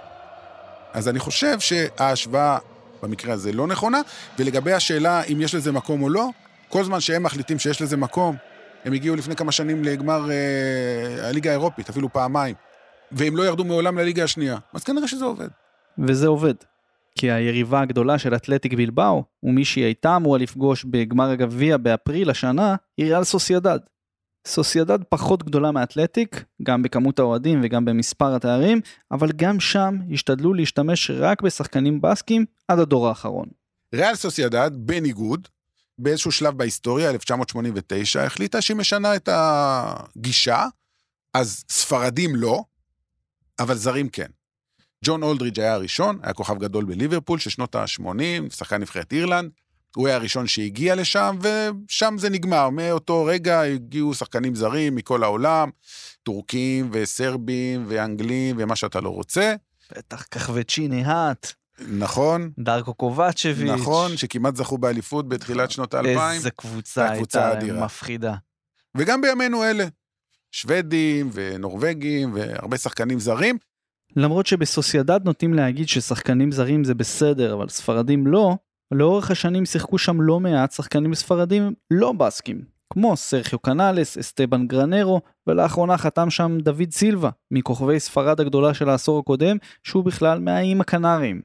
אז 0.92 1.08
אני 1.08 1.18
חושב 1.18 1.60
שההשוואה 1.60 2.58
במקרה 3.02 3.34
הזה 3.34 3.52
לא 3.52 3.66
נכונה, 3.66 4.00
ולגבי 4.38 4.72
השאלה 4.72 5.22
אם 5.22 5.40
יש 5.40 5.54
לזה 5.54 5.72
מקום 5.72 6.02
או 6.02 6.08
לא, 6.08 6.28
כל 6.68 6.84
זמן 6.84 7.00
שהם 7.00 7.22
מחליטים 7.22 7.58
שיש 7.58 7.82
לזה 7.82 7.96
מקום, 7.96 8.36
הם 8.84 8.92
הגיעו 8.92 9.16
לפני 9.16 9.36
כמה 9.36 9.52
שנים 9.52 9.84
לגמר 9.84 10.30
אה, 10.30 11.28
הליגה 11.28 11.50
האירופית, 11.50 11.88
אפילו 11.88 12.12
פעמיים, 12.12 12.54
והם 13.12 13.36
לא 13.36 13.42
ירדו 13.42 13.64
מעולם 13.64 13.98
לליגה 13.98 14.24
השנייה, 14.24 14.58
אז 14.74 14.84
כנראה 14.84 15.08
שזה 15.08 15.24
עובד. 15.24 15.48
וזה 15.98 16.26
עובד. 16.26 16.54
כי 17.18 17.30
היריבה 17.30 17.80
הגדולה 17.80 18.18
של 18.18 18.34
אתלטיק 18.34 18.74
בלבאו, 18.74 19.24
ומי 19.42 19.64
שהיא 19.64 19.84
הייתה 19.84 20.16
אמורה 20.16 20.38
לפגוש 20.38 20.84
בגמר 20.84 21.30
הגביע 21.30 21.76
באפריל 21.76 22.30
השנה, 22.30 22.74
היא 22.96 23.06
ריאל 23.06 23.24
סוסיידד. 23.24 23.78
סוסיידד 24.46 24.98
פחות 25.08 25.42
גדולה 25.42 25.70
מאתלטיק, 25.70 26.44
גם 26.62 26.82
בכמות 26.82 27.18
האוהדים 27.18 27.60
וגם 27.64 27.84
במספר 27.84 28.34
התארים, 28.34 28.80
אבל 29.10 29.32
גם 29.36 29.60
שם 29.60 29.96
השתדלו 30.12 30.54
להשתמש 30.54 31.10
רק 31.10 31.42
בשחקנים 31.42 32.00
בסקים 32.00 32.44
עד 32.68 32.78
הדור 32.78 33.08
האחרון. 33.08 33.48
ריאל 33.94 34.14
סוסיידד, 34.14 34.70
בניגוד, 34.74 35.48
באיזשהו 35.98 36.32
שלב 36.32 36.58
בהיסטוריה, 36.58 37.10
1989, 37.10 38.24
החליטה 38.24 38.60
שהיא 38.60 38.76
משנה 38.76 39.16
את 39.16 39.28
הגישה, 39.32 40.66
אז 41.34 41.64
ספרדים 41.70 42.36
לא, 42.36 42.64
אבל 43.58 43.74
זרים 43.74 44.08
כן. 44.08 44.26
ג'ון 45.04 45.22
אולדריץ' 45.22 45.58
היה 45.58 45.74
הראשון, 45.74 46.18
היה 46.22 46.32
כוכב 46.32 46.58
גדול 46.58 46.84
בליברפול 46.84 47.38
של 47.38 47.50
שנות 47.50 47.74
ה-80, 47.74 48.50
שחקן 48.50 48.80
נבחרת 48.80 49.12
אירלנד. 49.12 49.50
הוא 49.96 50.06
היה 50.06 50.16
הראשון 50.16 50.46
שהגיע 50.46 50.94
לשם, 50.94 51.38
ושם 51.40 52.14
זה 52.18 52.30
נגמר. 52.30 52.70
מאותו 52.70 53.24
רגע 53.24 53.60
הגיעו 53.60 54.14
שחקנים 54.14 54.54
זרים 54.54 54.94
מכל 54.94 55.24
העולם, 55.24 55.70
טורקים 56.22 56.90
וסרבים 56.92 57.84
ואנגלים 57.88 58.56
ומה 58.58 58.76
שאתה 58.76 59.00
לא 59.00 59.08
רוצה. 59.08 59.54
בטח 59.96 60.22
קחבצ'יני 60.22 61.04
האט, 61.04 61.52
נכון, 61.88 62.50
דרקו 62.58 62.94
קובצ'ביץ'. 62.94 63.70
נכון, 63.70 64.16
שכמעט 64.16 64.56
זכו 64.56 64.78
באליפות 64.78 65.28
בתחילת 65.28 65.70
שנות 65.70 65.94
האלפיים. 65.94 66.18
איזה 66.18 66.50
קבוצה 66.50 67.10
הייתה 67.10 67.48
האדירה. 67.48 67.84
מפחידה. 67.84 68.34
וגם 68.96 69.20
בימינו 69.20 69.64
אלה. 69.64 69.84
שוודים 70.52 71.30
ונורבגים 71.32 72.34
והרבה 72.34 72.76
שחקנים 72.76 73.20
זרים. 73.20 73.58
למרות 74.16 74.46
שבסוסיידד 74.46 75.20
נוטים 75.24 75.54
להגיד 75.54 75.88
ששחקנים 75.88 76.52
זרים 76.52 76.84
זה 76.84 76.94
בסדר, 76.94 77.54
אבל 77.54 77.68
ספרדים 77.68 78.26
לא, 78.26 78.56
לאורך 78.92 79.30
השנים 79.30 79.66
שיחקו 79.66 79.98
שם 79.98 80.20
לא 80.20 80.40
מעט 80.40 80.72
שחקנים 80.72 81.14
ספרדים 81.14 81.74
לא 81.90 82.12
בסקים, 82.12 82.62
כמו 82.92 83.16
סרחיו 83.16 83.58
קנאלס, 83.58 84.18
אסטבן 84.18 84.66
גרנרו, 84.66 85.20
ולאחרונה 85.46 85.98
חתם 85.98 86.30
שם 86.30 86.58
דוד 86.60 86.90
סילבה, 86.90 87.30
מכוכבי 87.50 88.00
ספרד 88.00 88.40
הגדולה 88.40 88.74
של 88.74 88.88
העשור 88.88 89.18
הקודם, 89.18 89.56
שהוא 89.82 90.04
בכלל 90.04 90.38
מהאיים 90.38 90.80
הקנריים. 90.80 91.42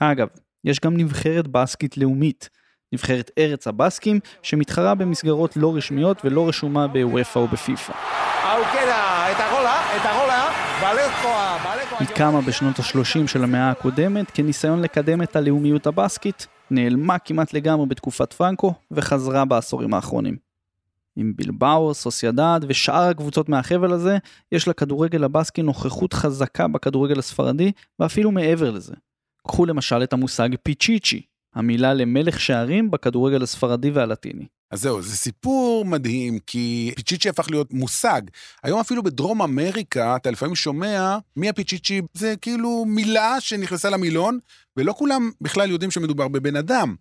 אגב, 0.00 0.28
יש 0.64 0.80
גם 0.80 0.96
נבחרת 0.96 1.48
בסקית 1.48 1.96
לאומית, 1.96 2.48
נבחרת 2.92 3.30
ארץ 3.38 3.66
הבסקים, 3.66 4.20
שמתחרה 4.42 4.94
במסגרות 4.94 5.56
לא 5.56 5.76
רשמיות 5.76 6.24
ולא 6.24 6.48
רשומה 6.48 6.86
בוופא 6.86 7.38
או 7.38 7.48
בפיפ"א. 7.48 7.92
Balekoa... 10.82 12.00
היא 12.00 12.08
קמה 12.08 12.40
בשנות 12.40 12.78
ה-30 12.78 13.26
של 13.26 13.44
המאה 13.44 13.70
הקודמת 13.70 14.30
כניסיון 14.30 14.82
לקדם 14.82 15.22
את 15.22 15.36
הלאומיות 15.36 15.86
הבסקית, 15.86 16.46
נעלמה 16.70 17.18
כמעט 17.18 17.52
לגמרי 17.52 17.86
בתקופת 17.86 18.32
פרנקו 18.32 18.74
וחזרה 18.90 19.44
בעשורים 19.44 19.94
האחרונים. 19.94 20.36
עם 21.16 21.32
בלבאו, 21.36 21.94
סוסיידד 21.94 22.60
ושאר 22.68 23.02
הקבוצות 23.02 23.48
מהחבל 23.48 23.92
הזה, 23.92 24.18
יש 24.52 24.68
לכדורגל 24.68 25.24
הבסקי 25.24 25.62
נוכחות 25.62 26.12
חזקה 26.12 26.68
בכדורגל 26.68 27.18
הספרדי 27.18 27.72
ואפילו 27.98 28.30
מעבר 28.30 28.70
לזה. 28.70 28.94
קחו 29.46 29.66
למשל 29.66 30.02
את 30.02 30.12
המושג 30.12 30.48
פיצ'יצ'י, 30.62 31.22
המילה 31.56 31.94
למלך 31.94 32.40
שערים 32.40 32.90
בכדורגל 32.90 33.42
הספרדי 33.42 33.90
והלטיני. 33.90 34.46
אז 34.70 34.82
זהו, 34.82 35.02
זה 35.02 35.16
סיפור 35.16 35.84
מדהים, 35.84 36.38
כי 36.46 36.92
פיצ'יצ'י 36.96 37.28
הפך 37.28 37.50
להיות 37.50 37.72
מושג. 37.72 38.22
היום 38.62 38.80
אפילו 38.80 39.02
בדרום 39.02 39.42
אמריקה, 39.42 40.16
אתה 40.16 40.30
לפעמים 40.30 40.54
שומע 40.54 41.18
מי 41.36 41.48
הפיצ'יצ'י, 41.48 42.00
זה 42.14 42.34
כאילו 42.40 42.84
מילה 42.88 43.40
שנכנסה 43.40 43.90
למילון, 43.90 44.38
ולא 44.76 44.92
כולם 44.92 45.30
בכלל 45.40 45.70
יודעים 45.70 45.90
שמדובר 45.90 46.28
בבן 46.28 46.56
אדם. 46.56 46.94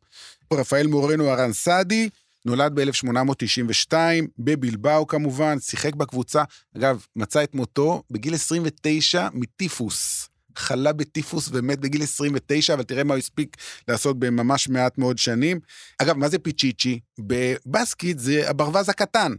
רפאל 0.53 0.87
מורנו 0.87 1.29
ארנסדי, 1.29 2.09
נולד 2.45 2.79
ב-1892, 2.79 3.93
בבלבאו 4.39 5.07
כמובן, 5.07 5.59
שיחק 5.59 5.95
בקבוצה. 5.95 6.43
אגב, 6.77 7.05
מצא 7.15 7.43
את 7.43 7.55
מותו 7.55 8.03
בגיל 8.11 8.33
29 8.33 9.27
מטיפוס. 9.33 10.29
חלה 10.59 10.93
בטיפוס 10.93 11.49
ומת 11.51 11.79
בגיל 11.79 12.03
29, 12.03 12.73
אבל 12.73 12.83
תראה 12.83 13.03
מה 13.03 13.13
הוא 13.13 13.19
הספיק 13.19 13.57
לעשות 13.87 14.19
בממש 14.19 14.69
מעט 14.69 14.97
מאוד 14.97 15.17
שנים. 15.17 15.59
אגב, 15.97 16.17
מה 16.17 16.29
זה 16.29 16.39
פיצ'יצ'י? 16.39 16.99
בבסקית 17.19 18.19
זה 18.19 18.49
הברווז 18.49 18.89
הקטן. 18.89 19.31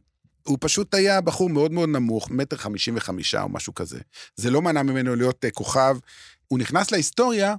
הוא 0.46 0.58
פשוט 0.60 0.94
היה 0.94 1.20
בחור 1.20 1.50
מאוד 1.50 1.72
מאוד 1.72 1.88
נמוך, 1.88 2.30
מטר 2.30 2.56
חמישים 2.56 2.96
וחמישה 2.96 3.42
או 3.42 3.48
משהו 3.48 3.74
כזה. 3.74 3.98
זה 4.36 4.50
לא 4.50 4.62
מנע 4.62 4.82
ממנו 4.82 5.16
להיות 5.16 5.44
uh, 5.44 5.50
כוכב. 5.50 5.96
הוא 6.48 6.58
נכנס 6.58 6.92
להיסטוריה 6.92 7.54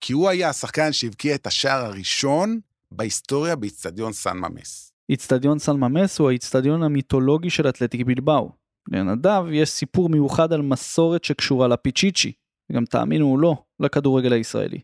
כי 0.00 0.12
הוא 0.12 0.28
היה 0.28 0.48
השחקן 0.48 0.92
שהבקיע 0.92 1.34
את 1.34 1.46
השער 1.46 1.84
הראשון 1.84 2.60
בהיסטוריה 2.92 3.56
באיצטדיון 3.56 4.12
סן 4.12 4.38
ממס. 4.38 4.92
איצטדיון 5.10 5.58
סן 5.58 5.76
ממס 5.76 6.18
הוא 6.18 6.28
האיצטדיון 6.28 6.82
המיתולוגי 6.82 7.50
של 7.50 7.68
אתלטיק 7.68 8.06
בלבאו. 8.06 8.52
לנדב 8.88 9.44
יש 9.52 9.70
סיפור 9.70 10.08
מיוחד 10.08 10.52
על 10.52 10.62
מסורת 10.62 11.24
שקשורה 11.24 11.68
לפיצ'יצ'י, 11.68 12.32
וגם 12.70 12.84
תאמינו 12.84 13.32
או 13.32 13.38
לא, 13.38 13.62
לכדורגל 13.80 14.32
הישראלי. 14.32 14.80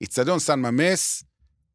איצטדיון 0.00 0.38
סן 0.38 0.60
ממס, 0.60 1.24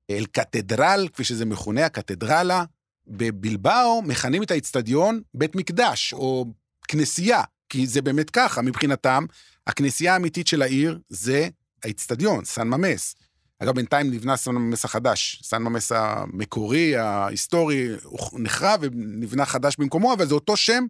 אל 0.10 0.26
קתדרל, 0.26 1.08
כפי 1.14 1.24
שזה 1.24 1.46
מכונה, 1.46 1.86
הקתדרלה, 1.86 2.64
בבלבאו 3.08 4.02
מכנים 4.02 4.44
את 4.44 4.52
האיצטדיון 4.52 5.22
בית 5.34 5.56
מקדש, 5.56 6.14
או 6.14 6.46
כנסייה, 6.88 7.42
כי 7.70 7.88
זה 7.88 8.02
באמת 8.02 8.30
ככה, 8.30 8.62
מבחינתם, 8.62 9.26
הכנסייה 9.68 10.14
האמיתית 10.14 10.48
של 10.48 10.62
העיר 10.62 11.00
זה 11.10 11.48
האיצטדיון, 11.84 12.46
סן 12.46 12.68
ממס. 12.68 13.16
אגב, 13.60 13.76
בינתיים 13.76 14.12
נבנה 14.12 14.38
סן 14.38 14.52
ממס 14.52 14.86
החדש. 14.86 15.42
סן 15.44 15.64
ממס 15.64 15.92
המקורי, 15.92 16.96
ההיסטורי, 16.96 17.88
הוא 18.04 18.40
נחרב 18.40 18.80
ונבנה 18.82 19.46
חדש 19.46 19.76
במקומו, 19.78 20.14
אבל 20.14 20.28
זה 20.28 20.34
אותו 20.34 20.58
שם, 20.58 20.86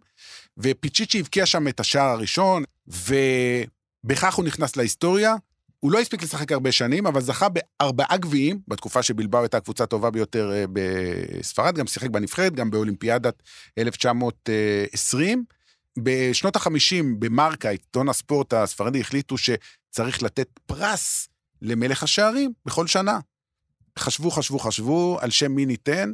ופיצ'יצ'י 0.58 1.20
הבקיע 1.20 1.46
שם 1.46 1.68
את 1.68 1.80
השער 1.80 2.08
הראשון, 2.08 2.64
ובכך 4.04 4.34
הוא 4.34 4.44
נכנס 4.44 4.76
להיסטוריה. 4.76 5.34
הוא 5.80 5.92
לא 5.92 6.00
הספיק 6.00 6.22
לשחק 6.22 6.52
הרבה 6.52 6.72
שנים, 6.72 7.06
אבל 7.06 7.20
זכה 7.20 7.46
בארבעה 7.48 8.16
גביעים, 8.16 8.60
בתקופה 8.68 9.02
שבלבאו 9.02 9.40
הייתה 9.40 9.56
הקבוצה 9.56 9.84
הטובה 9.84 10.10
ביותר 10.10 10.52
אה, 10.52 10.64
בספרד, 10.72 11.74
גם 11.74 11.86
שיחק 11.86 12.10
בנבחרת, 12.10 12.54
גם 12.54 12.70
באולימפיאדת 12.70 13.42
1920. 13.78 15.44
בשנות 15.98 16.56
ה-50 16.56 17.04
במרקה, 17.18 17.68
עיתון 17.70 18.08
הספורט 18.08 18.52
הספרדי, 18.52 19.00
החליטו 19.00 19.36
שצריך 19.38 20.22
לתת 20.22 20.48
פרס 20.66 21.28
למלך 21.62 22.02
השערים 22.02 22.52
בכל 22.66 22.86
שנה. 22.86 23.18
חשבו, 23.98 24.30
חשבו, 24.30 24.58
חשבו, 24.58 25.18
על 25.20 25.30
שם 25.30 25.52
מי 25.52 25.66
ניתן? 25.66 26.12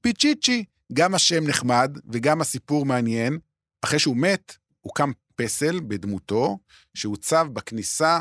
פיצ'יצ'י. 0.00 0.64
גם 0.92 1.14
השם 1.14 1.46
נחמד 1.46 1.98
וגם 2.12 2.40
הסיפור 2.40 2.86
מעניין. 2.86 3.38
אחרי 3.84 3.98
שהוא 3.98 4.16
מת, 4.16 4.56
הוקם 4.80 5.12
פסל 5.36 5.80
בדמותו, 5.80 6.58
שהוצב 6.94 7.46
בכניסה 7.52 8.20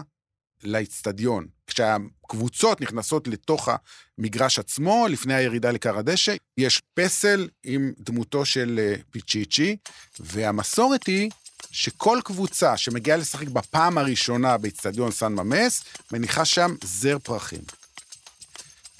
לאיצטדיון. 0.64 1.48
כשהקבוצות 1.68 2.82
נכנסות 2.82 3.28
לתוך 3.28 3.70
המגרש 4.18 4.60
עצמו, 4.60 5.06
לפני 5.10 5.34
הירידה 5.34 5.72
לכר 5.72 5.98
הדשא, 5.98 6.36
יש 6.58 6.82
פסל 6.94 7.50
עם 7.64 7.94
דמותו 8.00 8.46
של 8.46 8.80
אה, 8.80 8.96
פיצ'יצ'י, 9.12 9.78
והמסורת 10.20 11.08
היא 11.08 11.30
שכל 11.72 12.20
קבוצה 12.24 12.78
שמגיעה 12.78 13.18
לשחק 13.18 13.48
בפעם 13.48 13.98
הראשונה 13.98 14.58
באיצטדיון 14.58 15.12
סן 15.12 15.34
ממס, 15.34 15.84
מניחה 16.12 16.46
שם 16.46 16.76
זר 16.84 17.20
פרחים. 17.20 17.62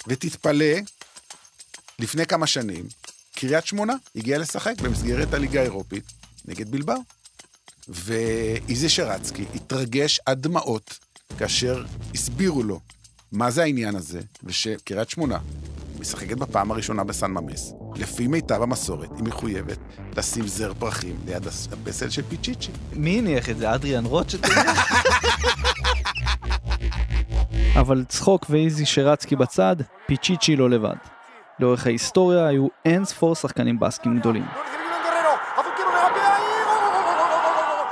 ותתפלא, 0.06 0.74
לפני 1.98 2.26
כמה 2.26 2.46
שנים, 2.46 2.88
קריית 3.34 3.66
שמונה 3.66 3.94
הגיעה 4.16 4.38
לשחק 4.38 4.80
במסגרת 4.80 5.34
הליגה 5.34 5.60
האירופית 5.60 6.04
נגד 6.44 6.70
בלבר. 6.70 6.96
ואיזי 7.88 8.88
שרצקי 8.88 9.44
התרגש 9.54 10.20
עד 10.26 10.42
דמעות 10.42 10.98
כאשר 11.38 11.84
הסבירו 12.14 12.62
לו 12.62 12.80
מה 13.32 13.50
זה 13.50 13.62
העניין 13.62 13.96
הזה, 13.96 14.20
ושקריית 14.44 15.10
שמונה 15.10 15.38
משחקת 16.02 16.36
בפעם 16.36 16.70
הראשונה 16.70 17.04
בסן 17.04 17.30
ממס. 17.30 17.72
לפי 17.96 18.26
מיטב 18.26 18.62
המסורת, 18.62 19.08
היא 19.16 19.24
מחויבת 19.24 19.78
לשים 20.16 20.46
זר 20.46 20.72
פרחים 20.78 21.16
ליד 21.26 21.46
הפסל 21.46 22.10
של 22.10 22.22
פיצ'יצ'י. 22.22 22.70
מי 22.92 23.18
הניח 23.18 23.50
את 23.50 23.58
זה? 23.58 23.74
אדריאן 23.74 24.04
רוטשט? 24.04 24.40
אבל 27.80 28.04
צחוק 28.08 28.46
ואיזי 28.50 28.86
שרצקי 28.86 29.36
בצד, 29.36 29.76
פיצ'יצ'י 30.06 30.56
לא 30.56 30.70
לבד. 30.70 30.96
לאורך 31.60 31.86
ההיסטוריה 31.86 32.46
היו 32.46 32.66
אין 32.84 33.04
ספור 33.04 33.34
שחקנים 33.34 33.80
בסקים 33.80 34.18
גדולים. 34.18 34.44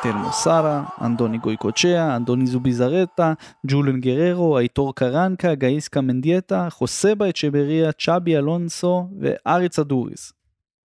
טלמו 0.02 0.32
סארה, 0.32 0.84
אנדוני 1.00 1.38
גויקוצ'יה, 1.38 2.16
אנדוני 2.16 2.46
זוביזרטה, 2.46 3.32
חולן 3.66 4.00
גררו, 4.00 4.58
אייטור 4.58 4.94
קרנקה, 4.94 5.54
גאיסקה 5.54 6.00
מנדיאטה, 6.00 6.68
חוסבה 6.70 7.28
אצ'בריה, 7.28 7.92
צ'אבי 7.92 8.36
אלונסו 8.36 9.08
ואריץ 9.20 9.78
אדוריס. 9.78 10.32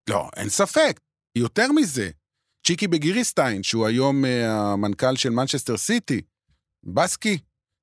לא, 0.09 0.29
אין 0.35 0.49
ספק. 0.49 0.99
יותר 1.35 1.71
מזה, 1.71 2.09
צ'יקי 2.67 2.87
בגיריסטיין, 2.87 3.63
שהוא 3.63 3.85
היום 3.85 4.25
אה, 4.25 4.27
המנכ"ל 4.47 5.15
של 5.15 5.29
מנצ'סטר 5.29 5.77
סיטי, 5.77 6.21
בסקי. 6.83 7.37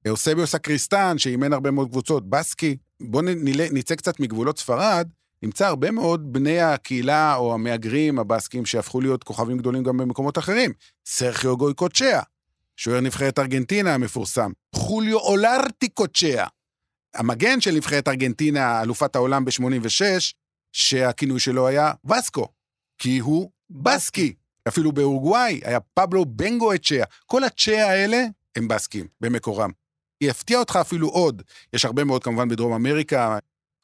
אוסביו 0.09 0.47
סקריסטן, 0.47 1.19
שאימן 1.19 1.53
הרבה 1.53 1.71
מאוד 1.71 1.89
קבוצות, 1.89 2.31
בסקי. 2.31 2.77
בואו 3.01 3.25
נצא 3.73 3.95
קצת 3.95 4.21
מגבולות 4.21 4.59
ספרד, 4.59 5.09
נמצא 5.43 5.67
הרבה 5.67 5.91
מאוד 5.91 6.33
בני 6.33 6.61
הקהילה 6.61 7.37
או 7.37 7.55
המהגרים 7.55 8.19
הבסקים 8.19 8.67
שהפכו 8.67 9.01
להיות 9.01 9.25
כוכבים 9.25 9.59
גדולים 9.59 9.83
גם 9.83 9.97
במקומות 9.97 10.39
אחרים. 10.39 10.73
סרחיו 11.07 11.57
גויקוצ'יה, 11.57 12.21
שוער 12.77 13.01
נבחרת 13.01 13.39
ארגנטינה 13.39 13.95
המפורסם. 13.95 14.51
חוליו 14.75 15.19
אולרטי 15.19 15.89
קוצ'יה, 15.89 16.47
המגן 17.15 17.61
של 17.61 17.75
נבחרת 17.75 18.09
ארגנטינה, 18.09 18.83
אלופת 18.83 19.17
העולם 19.17 19.45
ב-86, 19.45 20.03
שהכינוי 20.73 21.41
שלו 21.41 21.67
היה 21.67 21.93
וסקו, 22.05 22.49
כי 22.99 23.19
הוא 23.19 23.51
בסקי. 23.71 24.35
אפילו 24.69 24.93
באורוגוואי 24.93 25.61
היה 25.65 25.81
פבלו 25.81 26.25
בנגו 26.25 26.75
אצ'יה. 26.75 27.05
כל 27.27 27.45
הצ'יה 27.45 27.91
האלה 27.91 28.25
הם 28.57 28.69
בסקים 28.69 29.07
במקורם. 29.21 29.71
יפתיע 30.21 30.59
אותך 30.59 30.79
אפילו 30.81 31.09
עוד, 31.09 31.43
יש 31.73 31.85
הרבה 31.85 32.05
מאוד 32.05 32.25
כמובן 32.25 32.49
בדרום 32.49 32.73
אמריקה. 32.73 33.39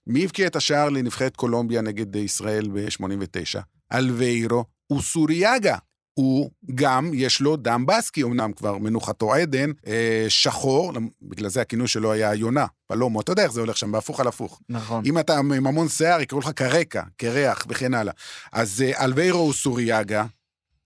מי 0.09 0.25
הבקיע 0.25 0.47
את 0.47 0.57
השער 0.57 0.89
לנבחרת 0.89 1.37
קולומביה 1.37 1.81
נגד 1.83 2.17
ישראל 2.17 2.69
ב-89? 2.73 3.61
אלוויירו 3.93 4.65
אוסוריאגה. 4.91 5.77
הוא 6.15 6.51
גם, 6.75 7.11
יש 7.15 7.41
לו 7.41 7.57
דם 7.57 7.87
בסקי, 7.87 8.23
אמנם 8.23 8.53
כבר 8.53 8.79
מנוחתו 8.79 9.35
עדן, 9.35 9.71
אה, 9.87 10.27
שחור, 10.29 10.93
בגלל 11.23 11.49
זה 11.49 11.61
הכינוי 11.61 11.89
שלו 11.89 12.13
היה 12.13 12.35
יונה, 12.35 12.67
פלומו, 12.87 13.21
אתה 13.21 13.33
יודע 13.33 13.43
איך 13.43 13.53
זה 13.53 13.61
הולך 13.61 13.77
שם, 13.77 13.93
בהפוך 13.93 14.21
על 14.21 14.27
הפוך. 14.27 14.61
נכון. 14.69 15.05
אם 15.07 15.19
אתה 15.19 15.39
עם 15.39 15.67
המון 15.67 15.89
שיער, 15.89 16.21
יקראו 16.21 16.41
לך 16.41 16.49
קרקע, 16.49 17.03
קרח 17.17 17.67
וכן 17.69 17.95
הלאה. 17.95 18.13
אז 18.53 18.83
אה, 18.87 19.05
אלוויירו 19.05 19.49
אוסוריאגה, 19.49 20.25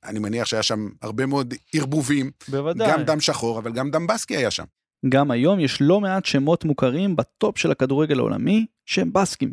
אני 0.04 0.18
מניח 0.18 0.46
שהיה 0.46 0.62
שם 0.62 0.88
הרבה 1.02 1.26
מאוד 1.26 1.54
ערבובים, 1.72 2.30
בוודאי. 2.48 2.92
גם 2.92 3.02
דם 3.02 3.20
שחור, 3.20 3.58
אבל 3.58 3.72
גם 3.72 3.90
דם 3.90 4.06
בסקי 4.06 4.37
היה 4.37 4.50
שם. 4.50 4.64
גם 5.08 5.30
היום 5.30 5.60
יש 5.60 5.78
לא 5.80 6.00
מעט 6.00 6.24
שמות 6.24 6.64
מוכרים 6.64 7.16
בטופ 7.16 7.58
של 7.58 7.70
הכדורגל 7.70 8.18
העולמי 8.18 8.66
שהם 8.86 9.12
בסקים. 9.12 9.52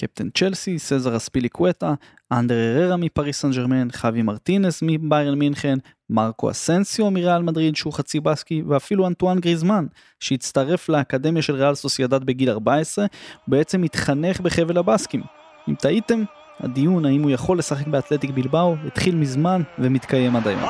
קפטן 0.00 0.28
צ'לסי, 0.30 0.78
סזר 0.78 1.16
אספילי 1.16 1.48
קווטה, 1.48 1.94
אנדר 2.32 2.54
אררה 2.54 2.96
מפריס 2.96 3.40
סן 3.40 3.50
ג'רמן, 3.50 3.88
חווי 3.92 4.22
מרטינס 4.22 4.82
מביירן 4.82 5.38
מינכן, 5.38 5.78
מרקו 6.10 6.50
אסנסיו 6.50 7.10
מריאל 7.10 7.42
מדריד 7.42 7.76
שהוא 7.76 7.92
חצי 7.92 8.20
בסקי, 8.20 8.62
ואפילו 8.68 9.06
אנטואן 9.06 9.38
גריזמן, 9.38 9.86
שהצטרף 10.20 10.88
לאקדמיה 10.88 11.42
של 11.42 11.54
ריאל 11.54 11.74
סוסיידד 11.74 12.24
בגיל 12.24 12.50
14, 12.50 13.06
בעצם 13.48 13.82
התחנך 13.82 14.40
בחבל 14.40 14.78
הבסקים. 14.78 15.22
אם 15.68 15.74
טעיתם, 15.74 16.22
הדיון 16.60 17.06
האם 17.06 17.22
הוא 17.22 17.30
יכול 17.30 17.58
לשחק 17.58 17.86
באתלטיק 17.86 18.30
בלבאו 18.30 18.74
התחיל 18.86 19.16
מזמן 19.16 19.62
ומתקיים 19.78 20.36
עד 20.36 20.48
היום. 20.48 20.60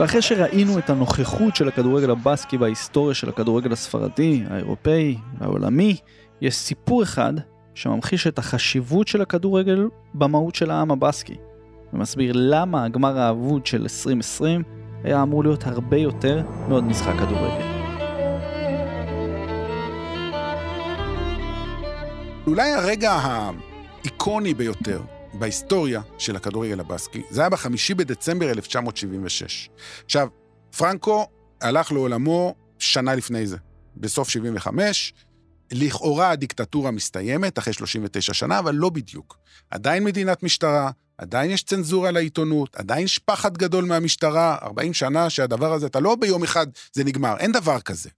ואחרי 0.00 0.22
שראינו 0.22 0.78
את 0.78 0.90
הנוכחות 0.90 1.56
של 1.56 1.68
הכדורגל 1.68 2.10
הבסקי 2.10 2.58
בהיסטוריה 2.58 3.14
של 3.14 3.28
הכדורגל 3.28 3.72
הספרדי, 3.72 4.44
האירופאי 4.50 5.16
והעולמי, 5.38 5.96
יש 6.40 6.56
סיפור 6.56 7.02
אחד 7.02 7.32
שממחיש 7.74 8.26
את 8.26 8.38
החשיבות 8.38 9.08
של 9.08 9.22
הכדורגל 9.22 9.88
במהות 10.14 10.54
של 10.54 10.70
העם 10.70 10.90
הבסקי, 10.90 11.34
ומסביר 11.92 12.32
למה 12.36 12.84
הגמר 12.84 13.18
האבוד 13.18 13.66
של 13.66 13.82
2020 13.82 14.62
היה 15.04 15.22
אמור 15.22 15.44
להיות 15.44 15.66
הרבה 15.66 15.96
יותר 15.96 16.42
מעוד 16.68 16.84
משחק 16.84 17.14
כדורגל. 17.14 17.66
אולי 22.46 22.72
הרגע 22.72 23.12
האיקוני 23.12 24.54
ביותר 24.54 25.00
בהיסטוריה 25.38 26.00
של 26.18 26.36
הכדורגל 26.36 26.80
הבסקי, 26.80 27.22
זה 27.30 27.40
היה 27.40 27.50
בחמישי 27.50 27.94
בדצמבר 27.94 28.50
1976. 28.50 29.68
עכשיו, 30.04 30.28
פרנקו 30.78 31.26
הלך 31.60 31.92
לעולמו 31.92 32.54
שנה 32.78 33.14
לפני 33.14 33.46
זה, 33.46 33.56
בסוף 33.96 34.28
75, 34.28 35.12
לכאורה 35.72 36.30
הדיקטטורה 36.30 36.90
מסתיימת 36.90 37.58
אחרי 37.58 37.72
39 37.72 38.34
שנה, 38.34 38.58
אבל 38.58 38.74
לא 38.74 38.90
בדיוק. 38.90 39.38
עדיין 39.70 40.04
מדינת 40.04 40.42
משטרה, 40.42 40.90
עדיין 41.18 41.50
יש 41.50 41.62
צנזורה 41.62 42.10
לעיתונות, 42.10 42.76
עדיין 42.76 43.04
יש 43.04 43.18
פחד 43.18 43.58
גדול 43.58 43.84
מהמשטרה, 43.84 44.56
40 44.62 44.92
שנה 44.92 45.30
שהדבר 45.30 45.72
הזה, 45.72 45.86
אתה 45.86 46.00
לא 46.00 46.14
ביום 46.14 46.42
אחד 46.42 46.66
זה 46.92 47.04
נגמר, 47.04 47.36
אין 47.38 47.52
דבר 47.52 47.80
כזה. 47.80 48.10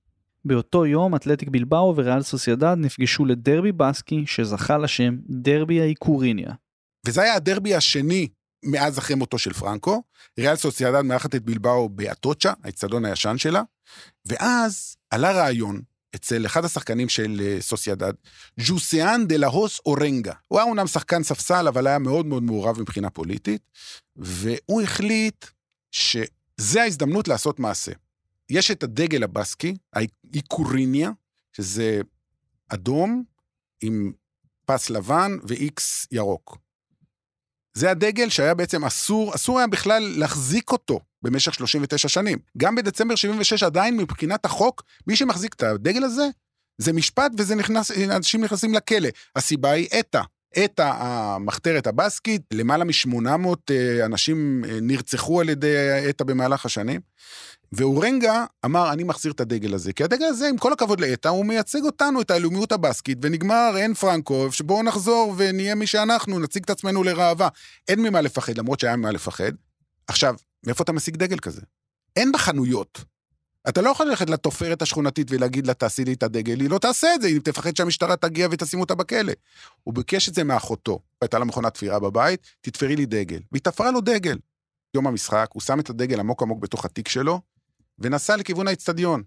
באותו 0.45 0.87
יום 0.87 1.15
אתלטיק 1.15 1.49
בלבאו 1.49 1.95
וריאל 1.97 2.23
סוסיידד 2.23 2.75
נפגשו 2.79 3.25
לדרבי 3.25 3.73
בסקי 3.73 4.25
שזכה 4.27 4.79
לשם 4.79 5.17
דרבי 5.29 5.81
האיקוריניה. 5.81 6.53
וזה 7.07 7.23
היה 7.23 7.35
הדרבי 7.35 7.75
השני 7.75 8.29
מאז 8.65 8.99
אחרי 8.99 9.17
מותו 9.17 9.39
של 9.39 9.53
פרנקו. 9.53 10.03
ריאל 10.39 10.57
סוסיידד 10.57 11.03
מארחת 11.03 11.35
את 11.35 11.43
בלבאו 11.43 11.89
באטוצ'ה, 11.89 12.53
האצטדיון 12.65 13.05
הישן 13.05 13.39
שלה, 13.39 13.63
ואז 14.27 14.97
עלה 15.11 15.33
רעיון 15.33 15.81
אצל 16.15 16.47
אחד 16.47 16.65
השחקנים 16.65 17.09
של 17.09 17.41
אה, 17.45 17.57
סוסיידד, 17.61 18.13
ג'וסיאן 18.61 19.27
דה 19.27 19.37
להוס 19.37 19.81
אורנגה. 19.87 20.33
הוא 20.49 20.59
היה 20.59 20.69
אומנם 20.69 20.87
שחקן 20.87 21.23
ספסל, 21.23 21.69
אבל 21.69 21.87
היה 21.87 21.99
מאוד 21.99 22.27
מאוד 22.27 22.43
מעורב 22.43 22.81
מבחינה 22.81 23.11
פוליטית, 23.11 23.63
והוא 24.17 24.83
החליט 24.83 25.47
שזה 25.91 26.83
ההזדמנות 26.83 27.29
לעשות 27.29 27.59
מעשה. 27.61 27.93
יש 28.51 28.71
את 28.71 28.83
הדגל 28.83 29.23
הבסקי, 29.23 29.75
האיקוריניה, 29.93 31.11
שזה 31.53 32.01
אדום 32.69 33.25
עם 33.81 34.13
פס 34.65 34.91
לבן 34.91 35.39
ו-X 35.49 36.07
ירוק. 36.11 36.59
זה 37.79 37.91
הדגל 37.91 38.29
שהיה 38.29 38.55
בעצם 38.55 38.85
אסור, 38.85 39.35
אסור 39.35 39.59
היה 39.59 39.67
בכלל 39.67 40.03
להחזיק 40.17 40.73
אותו 40.73 41.01
במשך 41.23 41.55
39 41.55 42.09
שנים. 42.09 42.39
גם 42.57 42.75
בדצמבר 42.75 43.15
76 43.15 43.63
עדיין 43.63 43.97
מבחינת 43.97 44.45
החוק, 44.45 44.83
מי 45.07 45.17
שמחזיק 45.17 45.55
את 45.55 45.63
הדגל 45.63 46.05
הזה, 46.05 46.29
זה 46.79 46.93
משפט 46.93 47.33
וזה 47.39 47.55
נכנס, 47.55 47.91
אנשים 47.91 48.45
נכנסים 48.45 48.75
לכלא. 48.75 49.09
הסיבה 49.37 49.71
היא 49.71 49.89
אתא. 50.01 50.21
אתא, 50.65 50.93
המחתרת 50.97 51.87
הבסקית, 51.87 52.43
למעלה 52.53 52.85
מ-800 52.85 53.49
אה, 53.71 54.05
אנשים 54.05 54.65
אה, 54.69 54.79
נרצחו 54.83 55.41
על 55.41 55.49
ידי 55.49 55.77
אתא 56.11 56.25
במהלך 56.25 56.67
השנים. 56.67 57.01
ואורנגה 57.73 58.45
אמר, 58.65 58.93
אני 58.93 59.05
מחזיר 59.05 59.33
את 59.33 59.41
הדגל 59.41 59.75
הזה, 59.75 59.93
כי 59.93 60.05
הדגל 60.05 60.25
הזה, 60.25 60.49
עם 60.49 60.59
כל 60.59 60.73
הכבוד 60.73 61.01
לאתא, 61.01 61.29
הוא 61.29 61.47
מייצג 61.47 61.83
אותנו, 61.83 62.21
את 62.21 62.31
הלאומיות 62.31 62.73
הבסקית, 62.73 63.19
ונגמר, 63.23 63.73
אין 63.77 63.95
פרנקו, 63.95 64.53
שבואו 64.53 64.83
נחזור 64.83 65.35
ונהיה 65.37 65.75
מי 65.75 65.87
שאנחנו, 65.87 66.39
נציג 66.39 66.63
את 66.63 66.71
עצמנו 66.71 67.03
לראווה. 67.03 67.49
אין 67.89 68.03
ממה 68.03 68.21
לפחד, 68.21 68.59
למרות 68.59 68.81
שהיה 68.81 68.97
ממה 68.97 69.11
לפחד. 69.11 69.53
עכשיו, 70.07 70.35
מאיפה 70.67 70.85
אתה 70.85 70.93
משיג 70.93 71.17
דגל 71.17 71.39
כזה? 71.39 71.61
אין 72.17 72.33
בחנויות. 72.33 73.05
אתה 73.69 73.81
לא 73.81 73.91
יכול 73.91 74.07
ללכת 74.07 74.31
לתופרת 74.31 74.83
השכונתית 74.83 75.31
ולהגיד 75.31 75.67
לה, 75.67 75.75
תעשי 75.75 76.05
לי 76.05 76.13
את 76.13 76.23
הדגל, 76.23 76.61
היא 76.61 76.71
לא 76.71 76.79
תעשה 76.79 77.15
את 77.15 77.23
זה, 77.23 77.29
אם 77.29 77.39
תפחד 77.45 77.77
שהמשטרה 77.77 78.17
תגיע 78.17 78.49
ותשים 78.51 78.81
אותה 78.81 78.95
בכלא. 78.95 79.33
הוא 79.83 79.95
ביקש 79.95 80.29
את 80.29 80.35
זה 80.35 80.45
מאחותו, 80.45 80.99
הייתה 81.23 81.39
לה 81.39 81.45
מכונת 81.45 81.75
תפירה 81.75 82.01
בבית, 82.01 82.41
תתפרי 82.61 82.97
לי 82.97 83.07
דגל. 83.07 83.41
והיא 83.53 83.63
תפרה 83.63 83.91
לו 83.91 84.01
דגל. 84.01 84.39
יום 84.95 85.07
המשחק, 85.07 85.49
הוא 85.53 85.63
שם 85.63 85.81
את 85.81 85.91
הדגל 85.91 86.21
עמוק 86.21 86.43
עמוק 86.43 86.63
בתוך 86.63 86.85
התיק 86.85 87.09
שלו, 87.09 87.41
ונסע 87.99 88.37
לכיוון 88.37 88.69
האצטדיון. 88.69 89.23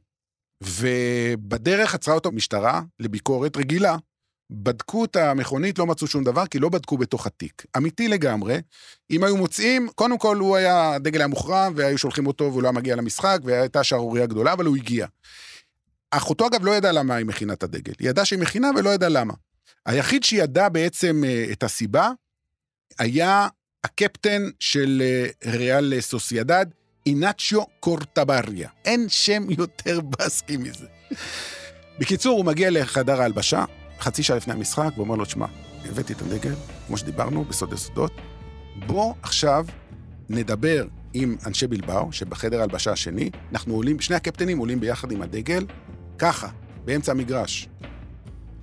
ובדרך 0.64 1.96
עצרה 1.96 2.14
אותו 2.14 2.32
משטרה 2.32 2.82
לביקורת 3.00 3.58
רגילה. 3.58 3.96
בדקו 4.52 5.06
את 5.06 5.16
המכונית, 5.16 5.80
לא 5.80 5.88
מצאו 5.88 6.08
שום 6.08 6.24
דבר, 6.24 6.48
כי 6.48 6.60
לא 6.60 6.70
בדקו 6.70 6.98
בתוך 6.98 7.28
התיק. 7.28 7.66
אמיתי 7.78 8.08
לגמרי. 8.08 8.62
אם 9.12 9.24
היו 9.24 9.38
מוצאים, 9.38 9.90
קודם 9.96 10.18
כל 10.18 10.38
הוא 10.38 10.56
היה, 10.56 10.94
הדגל 10.94 11.20
היה 11.20 11.28
מוחרם, 11.28 11.74
והיו 11.76 11.98
שולחים 11.98 12.28
אותו 12.28 12.44
והוא 12.44 12.62
לא 12.62 12.68
היה 12.68 12.74
מגיע 12.74 12.96
למשחק, 12.96 13.40
והייתה 13.44 13.84
שערורייה 13.84 14.26
גדולה, 14.26 14.54
אבל 14.54 14.66
הוא 14.66 14.76
הגיע. 14.76 15.08
אחותו 16.12 16.48
אגב 16.48 16.66
לא 16.66 16.72
ידעה 16.72 16.92
למה 16.92 17.16
היא 17.16 17.26
מכינה 17.26 17.54
את 17.54 17.64
הדגל. 17.64 17.94
היא 18.00 18.10
ידעה 18.10 18.26
שהיא 18.26 18.40
מכינה 18.40 18.72
ולא 18.78 18.90
ידעה 18.90 19.10
למה. 19.10 19.34
היחיד 19.86 20.24
שידע 20.24 20.70
בעצם 20.70 21.24
אה, 21.26 21.46
את 21.52 21.64
הסיבה, 21.64 22.10
היה 23.00 23.48
הקפטן 23.84 24.50
של 24.60 25.02
אה, 25.06 25.52
ריאל 25.52 25.94
סוסיידד, 26.02 26.66
אינאצ'יו 27.06 27.64
קורטבריה. 27.80 28.70
אין 28.86 29.10
שם 29.10 29.50
יותר 29.50 30.00
בסקי 30.12 30.58
מזה. 30.58 30.86
בקיצור, 32.00 32.38
הוא 32.38 32.46
מגיע 32.46 32.70
לחדר 32.72 33.22
ההלבשה, 33.22 33.66
חצי 34.02 34.24
שעה 34.24 34.38
לפני 34.38 34.54
המשחק, 34.54 34.90
ואומר 34.98 35.16
לו, 35.16 35.26
שמע, 35.26 35.46
הבאתי 35.86 36.14
את 36.14 36.22
הדגל, 36.22 36.54
כמו 36.88 36.98
שדיברנו, 36.98 37.46
בסוד 37.46 37.74
הסודות. 37.74 38.12
בוא 38.88 39.14
עכשיו 39.22 39.66
נדבר 40.30 40.86
עם 41.14 41.36
אנשי 41.46 41.68
בלבאו, 41.68 42.12
שבחדר 42.12 42.60
ההלבשה 42.60 42.92
השני, 42.92 43.30
אנחנו 43.52 43.74
עולים, 43.74 44.00
שני 44.00 44.16
הקפטנים 44.16 44.58
עולים 44.58 44.80
ביחד 44.80 45.12
עם 45.12 45.22
הדגל, 45.22 45.66
ככה, 46.18 46.48
באמצע 46.86 47.12
המגרש. 47.12 47.70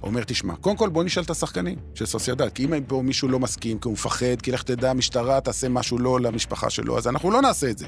אומר, 0.02 0.22
תשמע, 0.24 0.56
קודם 0.56 0.76
כל 0.76 0.88
בוא 0.88 1.04
נשאל 1.04 1.22
את 1.22 1.30
השחקנים 1.30 1.78
של 1.94 2.06
סוסיידד, 2.06 2.48
כי 2.48 2.64
אם 2.64 2.84
פה 2.86 3.02
מישהו 3.04 3.28
לא 3.28 3.38
מסכים, 3.38 3.78
כי 3.78 3.88
הוא 3.88 3.92
מפחד, 3.92 4.42
כי 4.42 4.52
לך 4.52 4.62
תדע, 4.62 4.90
המשטרה 4.90 5.40
תעשה 5.40 5.68
משהו 5.68 5.98
לא 5.98 6.20
למשפחה 6.20 6.70
שלו, 6.70 6.98
אז 6.98 7.08
אנחנו 7.08 7.30
לא 7.30 7.42
נעשה 7.42 7.70
את 7.70 7.78
זה. 7.78 7.86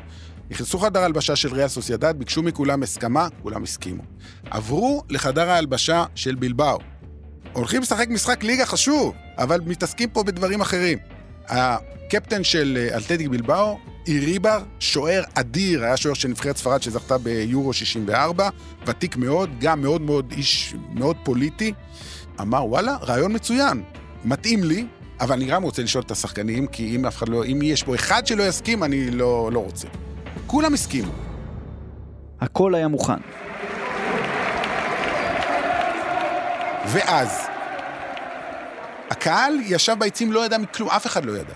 נכנסו 0.50 0.78
חדר 0.78 1.00
ההלבשה 1.00 1.36
של 1.36 1.54
ריאל 1.54 1.68
סוסיידד, 1.68 2.14
ביקשו 2.18 2.42
מכולם 2.42 2.82
הסכמה, 2.82 3.28
כולם 3.42 3.62
הסכימו. 3.62 4.02
עברו 4.50 5.02
לחדר 5.10 5.50
ההלבשה 5.50 6.04
של 6.14 6.34
בלבאו. 6.34 6.78
הולכים 7.52 7.82
לשחק 7.82 8.08
משחק 8.08 8.44
ליגה 8.44 8.66
חשוב, 8.66 9.14
אבל 9.38 9.60
מתעסקים 9.66 10.10
פה 10.10 10.22
בדברים 10.22 10.60
אחרים. 10.60 10.98
הקפטן 11.48 12.44
של 12.44 12.88
אלטטיק 12.94 13.28
בלבאו, 13.28 13.78
איריבר, 14.06 14.58
שוער 14.78 15.22
אדיר, 15.34 15.84
היה 15.84 15.96
שוער 15.96 16.14
של 16.14 16.28
נבחרת 16.28 16.56
ספרד 16.56 16.82
שזכתה 16.82 17.18
ביורו 17.18 17.72
64, 17.72 18.48
ותיק 18.86 19.16
מאוד, 19.16 19.50
גם 19.60 19.80
מאוד 19.80 20.00
מאוד 20.00 20.32
איש 20.36 20.74
מאוד 20.94 21.16
פוליטי. 21.24 21.72
אמר, 22.40 22.66
וואלה, 22.66 22.96
רעיון 23.02 23.34
מצוין, 23.34 23.82
מתאים 24.24 24.64
לי, 24.64 24.86
אבל 25.20 25.32
אני 25.32 25.44
גם 25.44 25.62
רוצה 25.62 25.82
לשאול 25.82 26.04
את 26.06 26.10
השחקנים, 26.10 26.66
כי 26.66 26.96
אם 26.96 27.06
אף 27.06 27.16
אחד 27.16 27.28
לא, 27.28 27.44
אם 27.44 27.60
יש 27.62 27.82
פה 27.82 27.94
אחד 27.94 28.26
שלא 28.26 28.42
יסכים, 28.42 28.84
אני 28.84 29.10
לא, 29.10 29.50
לא 29.52 29.58
רוצה. 29.58 29.88
כולם 30.46 30.74
הסכימו. 30.74 31.12
הכל 32.40 32.74
היה 32.74 32.88
מוכן. 32.88 33.49
ואז, 36.86 37.46
הקהל 39.10 39.54
ישב 39.64 39.96
ביציעים, 39.98 40.32
לא 40.32 40.44
ידע 40.44 40.58
מכלום, 40.58 40.90
אף 40.90 41.06
אחד 41.06 41.24
לא 41.24 41.32
ידע. 41.32 41.54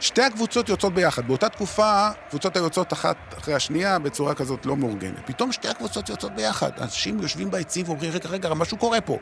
שתי 0.00 0.22
הקבוצות 0.22 0.68
יוצאות 0.68 0.94
ביחד. 0.94 1.28
באותה 1.28 1.48
תקופה, 1.48 2.08
קבוצות 2.30 2.56
היוצאות 2.56 2.92
אחת 2.92 3.16
אחרי 3.38 3.54
השנייה 3.54 3.98
בצורה 3.98 4.34
כזאת 4.34 4.66
לא 4.66 4.76
מאורגנת. 4.76 5.20
פתאום 5.26 5.52
שתי 5.52 5.68
הקבוצות 5.68 6.08
יוצאות 6.08 6.32
ביחד. 6.34 6.70
אנשים 6.80 7.22
יושבים 7.22 7.50
ביציעים 7.50 7.88
ואומרים, 7.88 8.10
רגע, 8.10 8.28
רגע, 8.28 8.54
משהו 8.54 8.76
קורה 8.76 9.00
פה. 9.00 9.18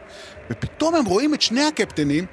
ופתאום 0.51 0.95
הם 0.95 1.05
רואים 1.05 1.35
את 1.35 1.43
שני 1.43 1.65
הקפטנים, 1.65 2.27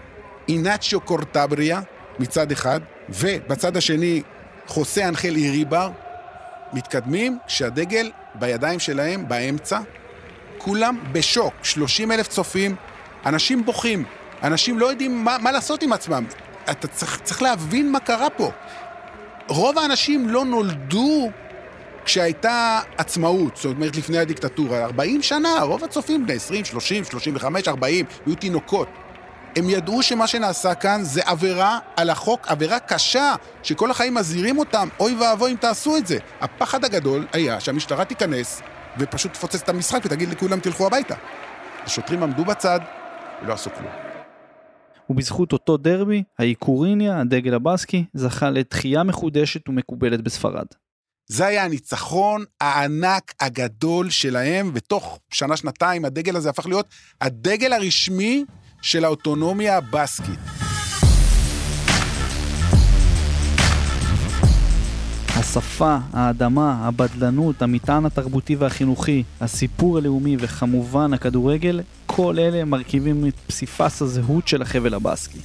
אינאצ'יו 0.48 1.02
קורטבריה 1.02 1.82
מצד 2.20 2.52
אחד, 2.52 2.80
ובצד 3.10 3.78
השני 3.78 4.22
חוסה 4.68 5.08
אנחל 5.08 5.36
איריבר, 5.36 5.90
מתקדמים 6.74 7.40
כשהדגל 7.48 8.12
בידיים 8.36 8.80
שלהם 8.80 9.28
באמצע, 9.28 9.80
כולם 10.64 10.98
בשוק, 11.12 11.54
30 11.64 12.12
אלף 12.12 12.28
צופים, 12.28 12.76
אנשים 13.26 13.66
בוכים, 13.66 14.04
אנשים 14.44 14.80
לא 14.80 14.86
יודעים 14.86 15.24
מה, 15.24 15.38
מה 15.42 15.52
לעשות 15.52 15.84
עם 15.84 15.94
עצמם. 15.94 16.26
אתה 16.72 16.88
צריך, 16.88 17.20
צריך 17.24 17.42
להבין 17.42 17.92
מה 17.92 18.00
קרה 18.00 18.30
פה. 18.30 18.52
רוב 19.48 19.78
האנשים 19.78 20.30
לא 20.30 20.46
נולדו 20.46 21.30
כשהייתה 22.06 22.80
עצמאות, 22.98 23.56
זאת 23.56 23.66
אומרת 23.66 23.96
לפני 23.96 24.18
הדיקטטורה, 24.18 24.84
40 24.84 25.22
שנה, 25.22 25.62
רוב 25.62 25.84
הצופים 25.84 26.26
בני 26.26 26.34
20, 26.34 26.66
30, 26.66 27.04
35, 27.04 27.68
40, 27.68 28.06
היו 28.26 28.36
תינוקות. 28.36 28.88
הם 29.56 29.70
ידעו 29.70 30.04
שמה 30.04 30.28
שנעשה 30.28 30.76
כאן 30.76 31.04
זה 31.04 31.22
עבירה 31.26 31.80
על 31.96 32.10
החוק, 32.10 32.48
עבירה 32.48 32.80
קשה, 32.80 33.36
שכל 33.64 33.92
החיים 33.92 34.14
מזהירים 34.14 34.58
אותם, 34.60 34.88
אוי 35.00 35.16
ואבוי 35.16 35.52
אם 35.52 35.58
תעשו 35.58 35.98
את 35.98 36.08
זה. 36.08 36.18
הפחד 36.42 36.86
הגדול 36.86 37.28
היה 37.34 37.60
שהמשטרה 37.60 38.06
תיכנס 38.06 38.62
ופשוט 39.00 39.34
תפוצץ 39.34 39.62
את 39.62 39.70
המשחק 39.70 40.02
ותגיד 40.06 40.30
לכולם 40.30 40.60
תלכו 40.60 40.88
הביתה. 40.88 41.16
השוטרים 41.84 42.24
עמדו 42.24 42.46
בצד 42.46 42.80
ולא 43.44 43.54
עשו 43.54 43.70
כלום. 43.78 43.92
ובזכות 45.10 45.54
אותו 45.54 45.78
דרבי, 45.78 46.24
האיקוריניה, 46.40 47.20
הדגל 47.20 47.54
הבסקי, 47.54 48.06
זכה 48.14 48.50
לתחייה 48.50 49.04
מחודשת 49.04 49.70
ומקובלת 49.70 50.22
בספרד. 50.22 50.66
זה 51.28 51.46
היה 51.46 51.64
הניצחון 51.64 52.44
הענק 52.62 53.34
הגדול 53.40 54.10
שלהם, 54.10 54.72
ותוך 54.74 55.20
שנה-שנתיים 55.30 56.06
הדגל 56.06 56.36
הזה 56.36 56.50
הפך 56.50 56.66
להיות 56.66 56.88
הדגל 57.22 57.74
הרשמי 57.74 58.46
של 58.82 59.06
האוטונומיה 59.06 59.78
הבסקית. 59.78 60.40
השפה, 65.44 65.98
האדמה, 66.14 66.88
הבדלנות, 66.88 67.62
המטען 67.62 68.06
התרבותי 68.06 68.56
והחינוכי, 68.56 69.24
הסיפור 69.42 69.98
הלאומי 69.98 70.38
וכמובן 70.40 71.14
הכדורגל, 71.14 71.82
כל 72.06 72.40
אלה 72.40 72.66
מרכיבים 72.66 73.28
את 73.28 73.34
פסיפס 73.48 74.02
הזהות 74.02 74.48
של 74.48 74.62
החבל 74.62 74.94
הבסקי. 74.94 75.40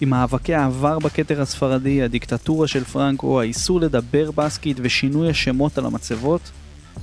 עם 0.00 0.10
מאבקי 0.10 0.54
העבר 0.54 0.98
בכתר 0.98 1.42
הספרדי, 1.42 2.02
הדיקטטורה 2.02 2.68
של 2.68 2.84
פרנקו, 2.84 3.40
האיסור 3.40 3.80
לדבר 3.80 4.30
בסקית 4.30 4.76
ושינוי 4.80 5.30
השמות 5.30 5.78
על 5.78 5.86
המצבות, 5.86 6.50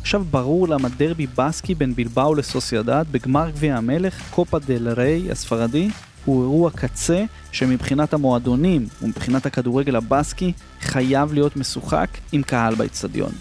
עכשיו 0.02 0.24
ברור 0.32 0.68
למה 0.68 0.90
דרבי 0.90 1.28
בסקי 1.38 1.76
בין 1.76 1.96
בלבאו 1.96 2.36
לסוסיידד 2.36 3.06
בגמר 3.12 3.50
גביע 3.50 3.78
המלך, 3.78 4.22
קופה 4.30 4.60
דל 4.60 4.90
ריי 4.90 5.32
הספרדי, 5.32 5.90
הוא 6.26 6.42
אירוע 6.42 6.72
קצה 6.72 7.24
שמבחינת 7.52 8.14
המועדונים 8.14 8.88
ומבחינת 9.02 9.46
הכדורגל 9.46 9.96
הבסקי 9.96 10.54
חייב 10.82 11.34
להיות 11.34 11.56
משוחק 11.56 12.10
עם 12.32 12.44
קהל 12.44 12.76
באצטדיון. 12.76 13.32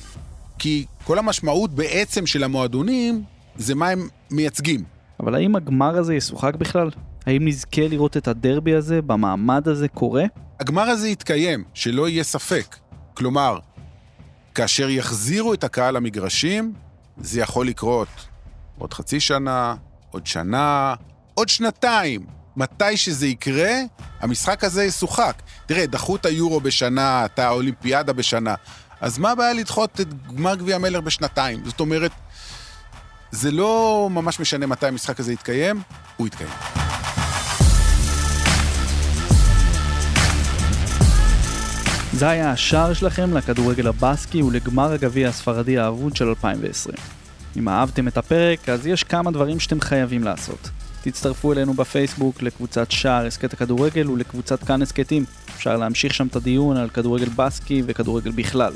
כי 0.58 0.86
כל 1.04 1.18
המשמעות 1.18 1.70
בעצם 1.70 2.26
של 2.26 2.44
המועדונים 2.44 3.22
זה 3.56 3.74
מה 3.74 3.88
הם 3.88 4.08
מייצגים. 4.30 4.84
אבל 5.20 5.34
האם 5.34 5.56
הגמר 5.56 5.96
הזה 5.96 6.14
ישוחק 6.14 6.54
בכלל? 6.54 6.90
האם 7.26 7.48
נזכה 7.48 7.88
לראות 7.88 8.16
את 8.16 8.28
הדרבי 8.28 8.74
הזה 8.74 9.02
במעמד 9.02 9.68
הזה 9.68 9.88
קורה? 9.88 10.24
הגמר 10.60 10.82
הזה 10.82 11.08
יתקיים, 11.08 11.64
שלא 11.74 12.08
יהיה 12.08 12.24
ספק. 12.24 12.76
כלומר, 13.14 13.58
כאשר 14.54 14.90
יחזירו 14.90 15.54
את 15.54 15.64
הקהל 15.64 15.96
למגרשים, 15.96 16.72
זה 17.20 17.40
יכול 17.40 17.66
לקרות 17.66 18.08
עוד 18.78 18.94
חצי 18.94 19.20
שנה, 19.20 19.74
עוד 20.10 20.26
שנה, 20.26 20.94
עוד 21.34 21.48
שנתיים. 21.48 22.39
מתי 22.60 22.96
שזה 22.96 23.26
יקרה, 23.26 23.72
המשחק 24.20 24.64
הזה 24.64 24.84
ישוחק. 24.84 25.42
תראה, 25.66 25.86
דחו 25.86 26.16
את 26.16 26.26
היורו 26.26 26.60
בשנה, 26.60 27.24
את 27.24 27.38
האולימפיאדה 27.38 28.12
בשנה, 28.12 28.54
אז 29.00 29.18
מה 29.18 29.30
הבעיה 29.30 29.52
לדחות 29.52 30.00
את 30.00 30.06
גמר 30.36 30.54
גביע 30.54 30.76
המלך 30.76 31.02
בשנתיים? 31.02 31.62
זאת 31.64 31.80
אומרת, 31.80 32.10
זה 33.30 33.50
לא 33.50 34.08
ממש 34.10 34.40
משנה 34.40 34.66
מתי 34.66 34.86
המשחק 34.86 35.20
הזה 35.20 35.32
יתקיים, 35.32 35.82
הוא 36.16 36.26
יתקיים. 36.26 36.50
זה 42.12 42.28
היה 42.28 42.50
השער 42.50 42.92
שלכם 42.92 43.36
לכדורגל 43.36 43.86
הבסקי 43.86 44.42
ולגמר 44.42 44.92
הגביע 44.92 45.28
הספרדי 45.28 45.78
האבוד 45.78 46.16
של 46.16 46.28
2020. 46.28 46.96
אם 47.56 47.68
אהבתם 47.68 48.08
את 48.08 48.16
הפרק, 48.16 48.68
אז 48.68 48.86
יש 48.86 49.04
כמה 49.04 49.30
דברים 49.30 49.60
שאתם 49.60 49.80
חייבים 49.80 50.24
לעשות. 50.24 50.70
תצטרפו 51.02 51.52
אלינו 51.52 51.74
בפייסבוק 51.74 52.42
לקבוצת 52.42 52.90
שער 52.90 53.26
הסכת 53.26 53.52
הכדורגל 53.52 54.10
ולקבוצת 54.10 54.64
כאן 54.64 54.82
הסכתים. 54.82 55.24
אפשר 55.56 55.76
להמשיך 55.76 56.14
שם 56.14 56.26
את 56.26 56.36
הדיון 56.36 56.76
על 56.76 56.88
כדורגל 56.88 57.28
בסקי 57.36 57.82
וכדורגל 57.86 58.30
בכלל. 58.30 58.72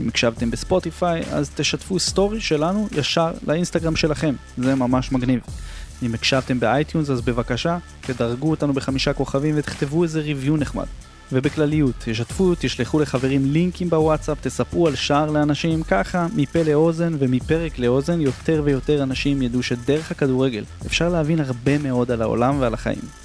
אם 0.00 0.08
הקשבתם 0.08 0.50
בספוטיפיי, 0.50 1.22
אז 1.32 1.50
תשתפו 1.54 1.98
story 1.98 2.40
שלנו 2.40 2.88
ישר 2.92 3.32
לאינסטגרם 3.46 3.96
שלכם, 3.96 4.34
זה 4.56 4.74
ממש 4.74 5.12
מגניב. 5.12 5.40
אם 6.02 6.14
הקשבתם 6.14 6.60
באייטיונס, 6.60 7.10
אז 7.10 7.20
בבקשה, 7.20 7.78
תדרגו 8.00 8.50
אותנו 8.50 8.72
בחמישה 8.72 9.12
כוכבים 9.12 9.54
ותכתבו 9.58 10.02
איזה 10.02 10.20
review 10.20 10.56
נחמד. 10.56 10.86
ובכלליות, 11.34 11.94
תשתפו, 12.04 12.52
תשלחו 12.58 13.00
לחברים 13.00 13.52
לינקים 13.52 13.90
בוואטסאפ, 13.90 14.38
תספרו 14.40 14.86
על 14.86 14.94
שער 14.94 15.30
לאנשים, 15.30 15.82
ככה 15.82 16.26
מפה 16.34 16.62
לאוזן 16.62 17.16
ומפרק 17.18 17.78
לאוזן 17.78 18.20
יותר 18.20 18.62
ויותר 18.64 19.02
אנשים 19.02 19.42
ידעו 19.42 19.62
שדרך 19.62 20.10
הכדורגל 20.10 20.64
אפשר 20.86 21.08
להבין 21.08 21.40
הרבה 21.40 21.78
מאוד 21.78 22.10
על 22.10 22.22
העולם 22.22 22.60
ועל 22.60 22.74
החיים. 22.74 23.24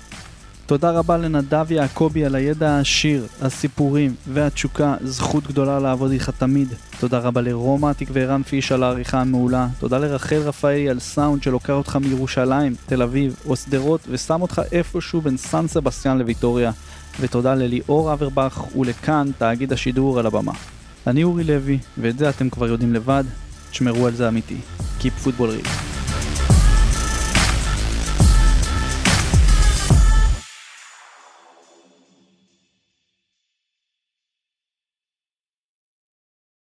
תודה 0.66 0.92
רבה 0.92 1.18
לנדב 1.18 1.72
יעקבי 1.72 2.26
על 2.26 2.36
הידע 2.36 2.70
העשיר, 2.70 3.28
הסיפורים 3.42 4.16
והתשוקה, 4.28 4.96
זכות 5.04 5.48
גדולה 5.48 5.80
לעבוד 5.80 6.12
איתך 6.12 6.30
תמיד. 6.30 6.74
תודה 7.00 7.20
רבה 7.20 7.42
לרומטיק 7.42 8.10
וערן 8.14 8.44
פיש 8.44 8.72
על 8.72 8.84
העריכה 8.84 9.22
המעולה. 9.22 9.68
תודה 9.80 9.98
לרחל 9.98 10.36
רפאלי 10.36 10.90
על 10.90 11.00
סאונד 11.00 11.44
שלוקח 11.44 11.70
אותך 11.70 11.96
מירושלים, 11.96 12.76
תל 12.86 13.02
אביב 13.02 13.36
או 13.46 13.56
שדרות 13.56 14.02
ושם 14.10 14.42
אותך 14.42 14.62
איפשהו 14.72 15.22
בין 15.22 15.38
סן 15.38 15.68
סבסטיאן 15.68 16.18
לוויטוריה. 16.18 16.72
ותודה 17.20 17.56
לליאור 17.56 18.14
אברבך 18.14 18.76
ולכאן, 18.76 19.28
תאגיד 19.38 19.74
השידור 19.74 20.20
על 20.20 20.26
הבמה. 20.26 20.52
אני 21.08 21.24
אורי 21.24 21.44
לוי, 21.44 21.80
ואת 21.98 22.18
זה 22.18 22.30
אתם 22.30 22.50
כבר 22.50 22.68
יודעים 22.68 22.94
לבד, 22.94 23.24
תשמרו 23.72 24.08
על 24.08 24.14
זה 24.14 24.28
אמיתי. 24.28 24.58
Keep 25.00 25.26
football 25.26 25.40
real. 25.40 25.70